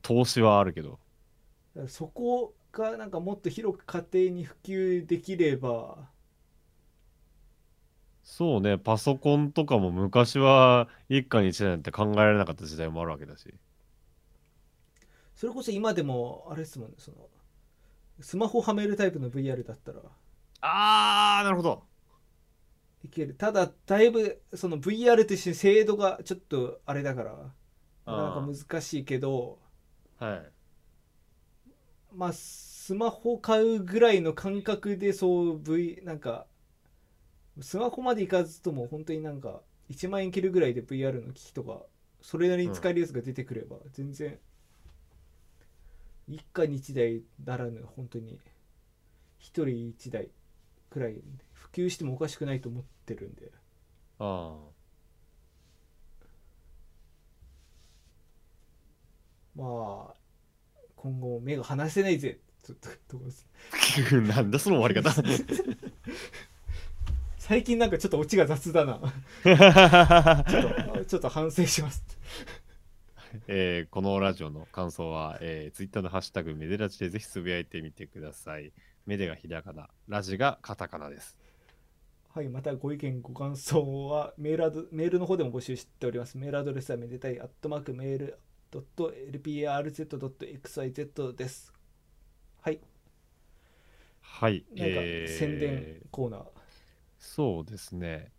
[0.01, 0.99] 投資はあるけど。
[1.87, 6.09] そこがなんかもっと広く家庭に普及できれば。
[8.23, 13.53] そうねパソコンとかも昔は一家に一台なんて考えられなかった時代もあるわけだし。
[15.35, 17.17] それこそ今でもあれですもんねその
[18.21, 20.01] スマホはめるタイプの VR だったら。
[20.61, 21.83] ああなるほど。
[23.03, 23.33] いける。
[23.33, 29.59] ただだいぶその VR として精度がちょっとあれだからなかなか難しいけど。
[30.19, 30.58] はい
[32.13, 36.47] まあスマホ買うぐらいの感覚でそう V なんか
[37.61, 41.81] スマホまでいかずとも本当になんか1万円切るぐらいで VR の機器とか
[42.21, 44.37] それなりに使えるやつが出てくれば全然
[46.27, 48.39] 一家に一台ならぬ本当に
[49.39, 50.29] 一人一台
[50.89, 51.15] くらい
[51.53, 53.51] 普及してもおかしくないと思ってるんで。
[54.19, 54.55] あ。
[59.55, 60.18] まあ
[61.01, 62.77] 今後も目が離せないぜちょっ
[63.07, 63.17] と
[64.21, 65.11] なんだその終わり方
[67.37, 68.99] 最近なんかちょっとオチが雑だな
[69.43, 72.03] ちょっとちょっと反省します
[73.47, 78.71] えーこのラジオの感想は、えー、ツイッターのハッシュタグメデラジでぜひつぶやいてみてください。
[79.05, 81.37] メデがひらがな、ラジがカタカナです。
[82.33, 86.37] はい、またご意見、ご感想はメールアドメールの方でも募集しております。
[86.37, 88.39] メールアドレスはめでたい、アットマークメール
[88.71, 91.73] LPRZ.xyz です。
[92.61, 92.79] はい、
[94.21, 94.65] はい。
[94.75, 96.45] なんかえー宣伝コーナー。
[97.19, 98.31] そうですね。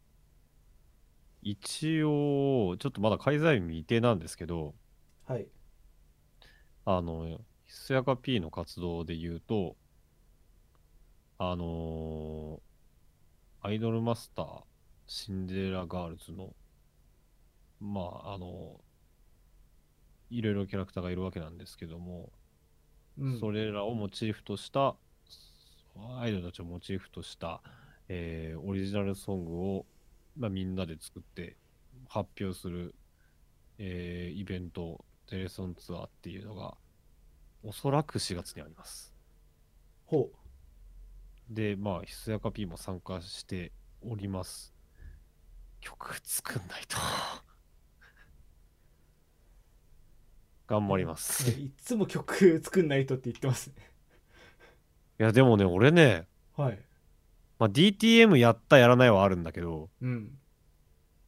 [1.42, 4.74] 一応、ちょっとまだ開催日未定なんですけど、
[5.26, 5.48] はい、
[6.84, 9.76] あの、ひそやか P の活動で言うと、
[11.38, 12.60] あのー
[13.62, 14.62] アイドルマスター、
[15.06, 16.54] シンデレラガールズの、
[17.80, 18.80] まあ、あの
[20.30, 22.30] いろいろキャラクターがいるわけなんですけども、
[23.18, 24.96] うん、それらをモチーフとした、
[26.18, 27.60] アイドルたちをモチーフとした、
[28.08, 29.86] えーオリジナルソングを、
[30.36, 31.56] まあ、みんなで作って
[32.08, 32.94] 発表する、
[33.78, 36.76] えーイベント、テレソンツアーっていうのが、
[37.62, 39.14] おそらく4月にあります。
[40.06, 40.30] ほ
[41.50, 43.72] で、まあ、ひそやか P も参加して
[44.02, 44.72] おります。
[45.80, 46.96] 曲作んないと。
[50.70, 51.50] 頑張ります。
[51.50, 51.52] う。
[51.52, 53.74] いつも曲作んないとって言ってますね。
[55.18, 56.78] やでもね俺ね、はい。
[57.58, 60.38] まあ、DTM やったやらないはあるんだけどうん。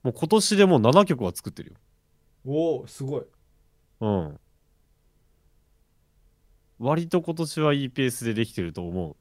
[0.05, 1.76] もう今年でもう7曲は作ってるよ。
[2.47, 3.24] おおすごい。
[4.01, 4.40] うん。
[6.78, 9.16] 割と今年はいいペースでできてると思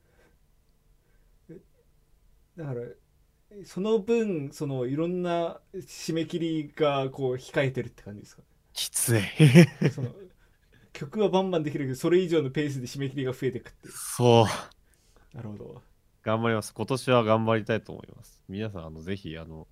[2.57, 2.81] だから
[3.65, 8.43] その分そのいろんな締め切りがこう控えてるって感じですか？
[8.43, 9.21] うきつい。
[9.91, 10.09] その
[10.93, 15.35] 曲はバンバンできるけどそれ以上のペースで締め切りが増えていくってそう。
[15.35, 15.81] なるほど。
[16.23, 16.73] 頑張ります。
[16.73, 18.43] 今年は頑張りたいと思います。
[18.47, 19.67] 皆さんあのぜひあの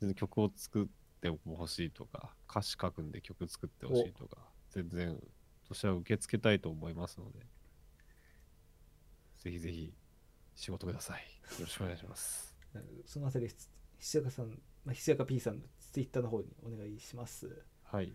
[0.00, 0.86] 全然曲を作っ
[1.20, 4.36] てほしいとか歌詞書くんで曲作ってほしいとか
[4.70, 5.18] 全然今
[5.68, 7.40] 年は受け付けたいと思いますので
[9.38, 9.92] ぜひぜひ
[10.54, 11.20] 仕事ください。
[11.58, 12.54] よろしくお願いします。
[13.06, 14.48] そのあたりひしやかさん、
[14.84, 15.62] まあ、ひしやか P さんの
[15.92, 17.64] ツイッターの方にお願いします
[17.94, 18.12] はい。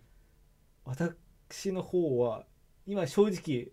[0.84, 2.44] 私の方は
[2.86, 3.72] 今正直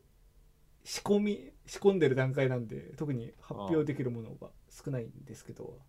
[0.85, 5.81] 仕込み仕込んでる段階なんで特に発表できるものが少ないんですけど。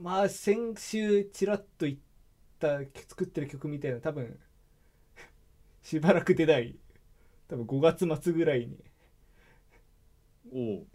[0.00, 1.98] まあ先週ちらっと言っ
[2.58, 2.78] た
[3.08, 4.40] 作ってる曲みたいな多分
[5.84, 6.78] しばらく出ない。
[7.46, 8.82] 多分5月末ぐらいに。
[10.50, 10.86] お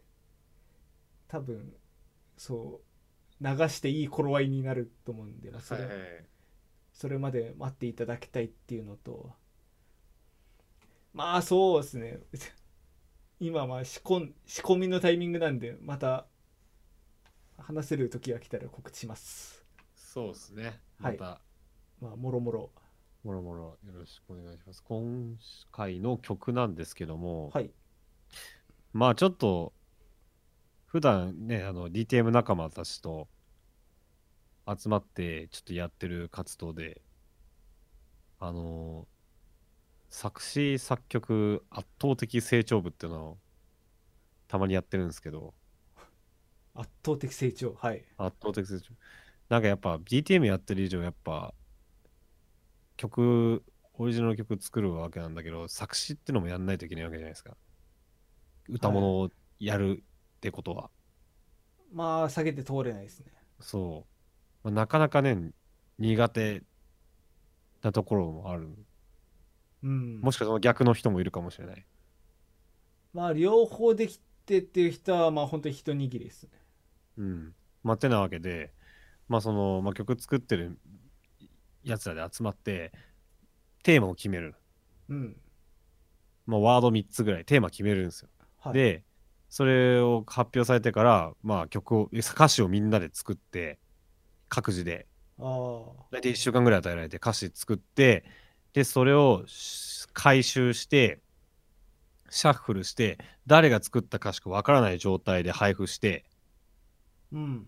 [1.28, 1.76] 多分
[2.38, 2.82] そ
[3.40, 6.26] う流していい頃合いになると思うんで、まあそれ
[6.96, 9.32] それまで待っていただきたいっていうのと
[11.16, 12.20] まあそうですね。
[13.40, 16.28] 今まあ仕込ん仕込みのタイミングなんでまた
[17.58, 19.66] 話せる時が来たら告知します。
[19.96, 20.82] そうですね。
[21.00, 21.18] はい。
[21.18, 21.42] また、
[22.02, 22.72] まあもろもろ。
[23.24, 23.78] もろもろ。
[23.86, 24.84] よろしくお願いします。
[24.84, 25.38] 今
[25.72, 27.72] 回の曲なんですけども、はい。
[28.92, 29.72] まあちょっと
[30.86, 33.30] 普段ねあの DTM 仲間たちと
[34.68, 37.02] 集まってちょっとやってる活動で
[38.40, 39.08] あの
[40.10, 43.38] 作詞作曲圧倒的成長部っていうのを
[44.48, 45.54] たまにやってるんですけど。
[46.74, 47.74] 圧倒的成長？
[47.74, 48.06] はい。
[48.18, 48.94] 圧倒的成長。
[49.50, 51.54] なんかやっぱ DTM やってる以上やっぱ
[52.98, 53.64] 曲
[53.94, 57.56] オリジナルの曲作るわけなんだけど作詞ってのもやんないといけないわけじゃないですか。
[58.68, 60.04] 歌物をやる
[60.38, 60.90] ってことは、
[61.94, 63.32] まあ下げて通れないですね。
[63.60, 64.15] そう、
[64.66, 65.52] まあなかなかね
[66.00, 66.64] 苦手
[67.84, 68.68] なところもある。
[69.84, 70.20] うん。
[70.22, 71.86] もしかしたら逆の人もいるかもしれない。
[73.14, 76.50] まあ両方できてっていう人はまあ本当に一握りですね。
[77.18, 77.54] うん。
[77.84, 78.74] まあてなわけで
[79.30, 80.80] まあその、まあ、曲作ってる
[81.84, 82.92] やつらで集まって
[83.84, 84.56] テーマを決める。
[85.10, 85.36] うん。
[86.48, 88.30] まあ、ワード3つぐらいテーマ決めるんですよ。
[88.58, 88.74] はい。
[88.74, 89.04] で
[89.48, 93.78] それを発表されてから、まあ、曲を歌詞をみんなで作って
[94.50, 95.08] 各自で。
[95.38, 98.24] 大体1週間ぐらい与えられて歌詞作って
[98.72, 101.20] でそれをし回収して
[102.30, 106.26] シャッフルして誰が作った歌詞かわからない状態で配布して。
[107.32, 107.66] うん。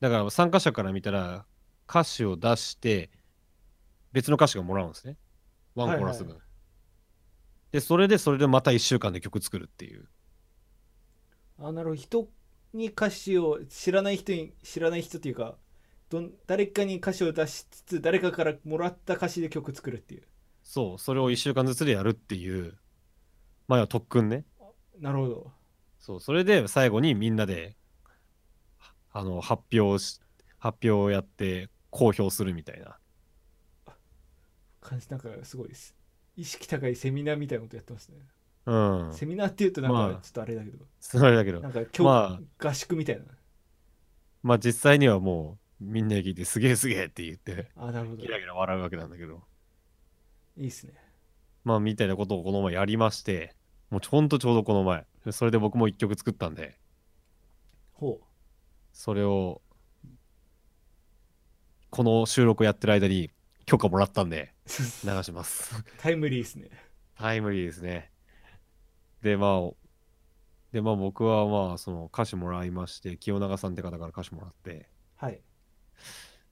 [0.00, 1.44] だから参加者から見たら
[1.88, 3.10] 歌詞を出して
[4.12, 5.16] 別の歌詞がもらうんですね。
[5.74, 6.44] ワンコーラス分、はいは
[7.72, 10.08] でそれでそれでまた1週間で曲作るっていう。
[11.58, 12.00] あなるほど。
[12.00, 12.28] 人
[12.72, 15.56] に歌詞を知らない人に知らない人っていうか
[16.10, 20.22] どん誰かに歌詞を出しつつ誰かからもらった歌詞で曲作るっていう。
[20.62, 22.76] そう、それを1週間ずつでやるっていう、
[23.68, 24.44] まあ特訓ね。
[24.98, 25.52] なるほど。
[26.00, 27.76] そう、それで最後にみんなで、
[29.12, 30.20] あの、発表し、
[30.58, 32.98] 発表をやって公表するみたいな。
[34.80, 35.94] 感じなんかすごいです。
[36.36, 38.18] 意識高いセミナーみたいなことやってますね、
[38.66, 38.74] う
[39.10, 39.14] ん。
[39.14, 41.60] セミナーっていうとなんまあかちょっとあれだけど、すごいだけど。
[41.60, 43.24] な、んか今ま日合宿みたいな。
[44.42, 48.22] まあ実際にはもう、みんなで聞いて、すげえすげえって言って、あなるほど。
[48.22, 49.42] ギラギラ笑うわけなんだけど、
[50.56, 50.92] いいっすね。
[51.64, 53.54] まあみたいなことをこの前やりまして、
[53.88, 56.78] もうほんとちょうどこの前、それで僕も1曲作ったんで、
[57.94, 58.20] ほ
[58.92, 59.62] それを、
[61.88, 63.30] この収録やってる間に
[63.64, 64.68] 許可もらったんで、う
[65.08, 65.82] 流します。
[65.98, 66.68] タイムリーですね。
[67.16, 68.12] タイムリーですね。
[69.22, 69.70] で、まあ、
[70.72, 75.40] で、まあ僕はまあ、その歌詞もらいまして、清永さんって方から歌詞もらって、はい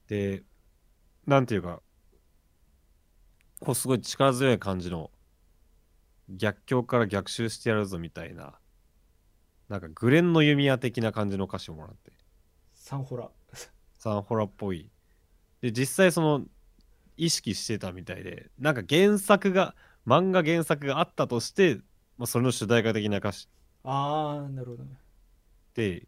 [0.07, 0.43] で、
[1.25, 1.81] なんていうか、
[3.59, 5.11] こうすごい力強い感じの、
[6.29, 8.59] 逆境から逆襲してやるぞみたいな、
[9.67, 12.11] なんかグレンの弓矢的な感じの歌詞をもらって、
[12.73, 13.29] サンホラ。
[13.99, 14.89] サンホラっぽい。
[15.61, 16.45] で、実際その、
[17.17, 19.75] 意識してたみたいで、なんか原作が、
[20.07, 21.75] 漫画原作があったとして、
[22.17, 23.47] まあ、それの主題歌的な歌詞。
[23.83, 24.91] ああなるほどね。
[24.91, 26.07] って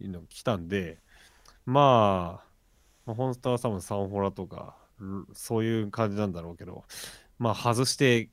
[0.00, 0.98] いうのが来たんで、
[1.66, 2.46] まあ、
[3.06, 6.84] まあ、本当は多分サンホラとか、ルそういう感じなんだろうけど、
[7.38, 8.30] まあ外して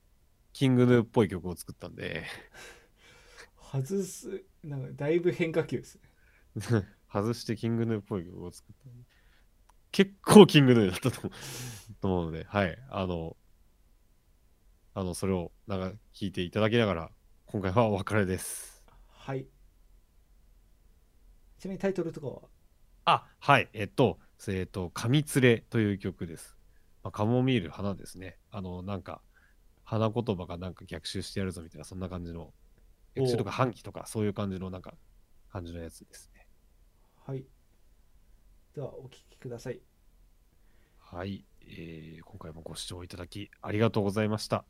[0.54, 2.26] キングヌーっぽい曲を作ったんで、
[3.74, 6.02] 外すなんかだいぶ変化球ですね
[7.12, 8.90] 外してキングヌーっぽい曲を作った。
[9.92, 11.32] 結構キングヌーだったと思う
[12.02, 12.78] と思うので、はい。
[12.90, 13.36] あの、
[14.94, 17.12] あの、それをなんか聞いていただきながら、
[17.46, 18.84] 今回はお別れです。
[19.10, 19.46] はい
[21.60, 22.42] ちなみにタイトルとかは？
[23.06, 23.70] あ、はい。
[23.74, 26.58] えっと、えっと、神連れという曲です。
[27.04, 28.38] まあ、カモミール花ですね。
[28.52, 29.22] あの、なんか、
[29.84, 32.54] 花言葉がなんか逆襲してやるぞみたいな、そんな感じの、
[33.16, 34.96] 逆襲とか反旗とか、そういう感じのなんか、
[35.50, 36.48] 感じのやつですね。
[37.26, 37.46] はい
[38.74, 39.82] ではお聞きください
[41.00, 41.46] はい。
[41.68, 44.66] えー今回もご視聴いただきありがとうございました。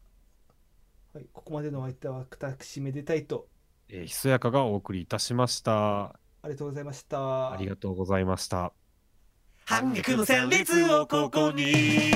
[1.13, 3.47] はいここまでのお相手は私めでたいと
[3.89, 6.19] えーひそやかがお送りいたしました。
[6.43, 8.73] ありがとうございましたありがとうございました。
[9.65, 12.11] 反逆の旋律をここに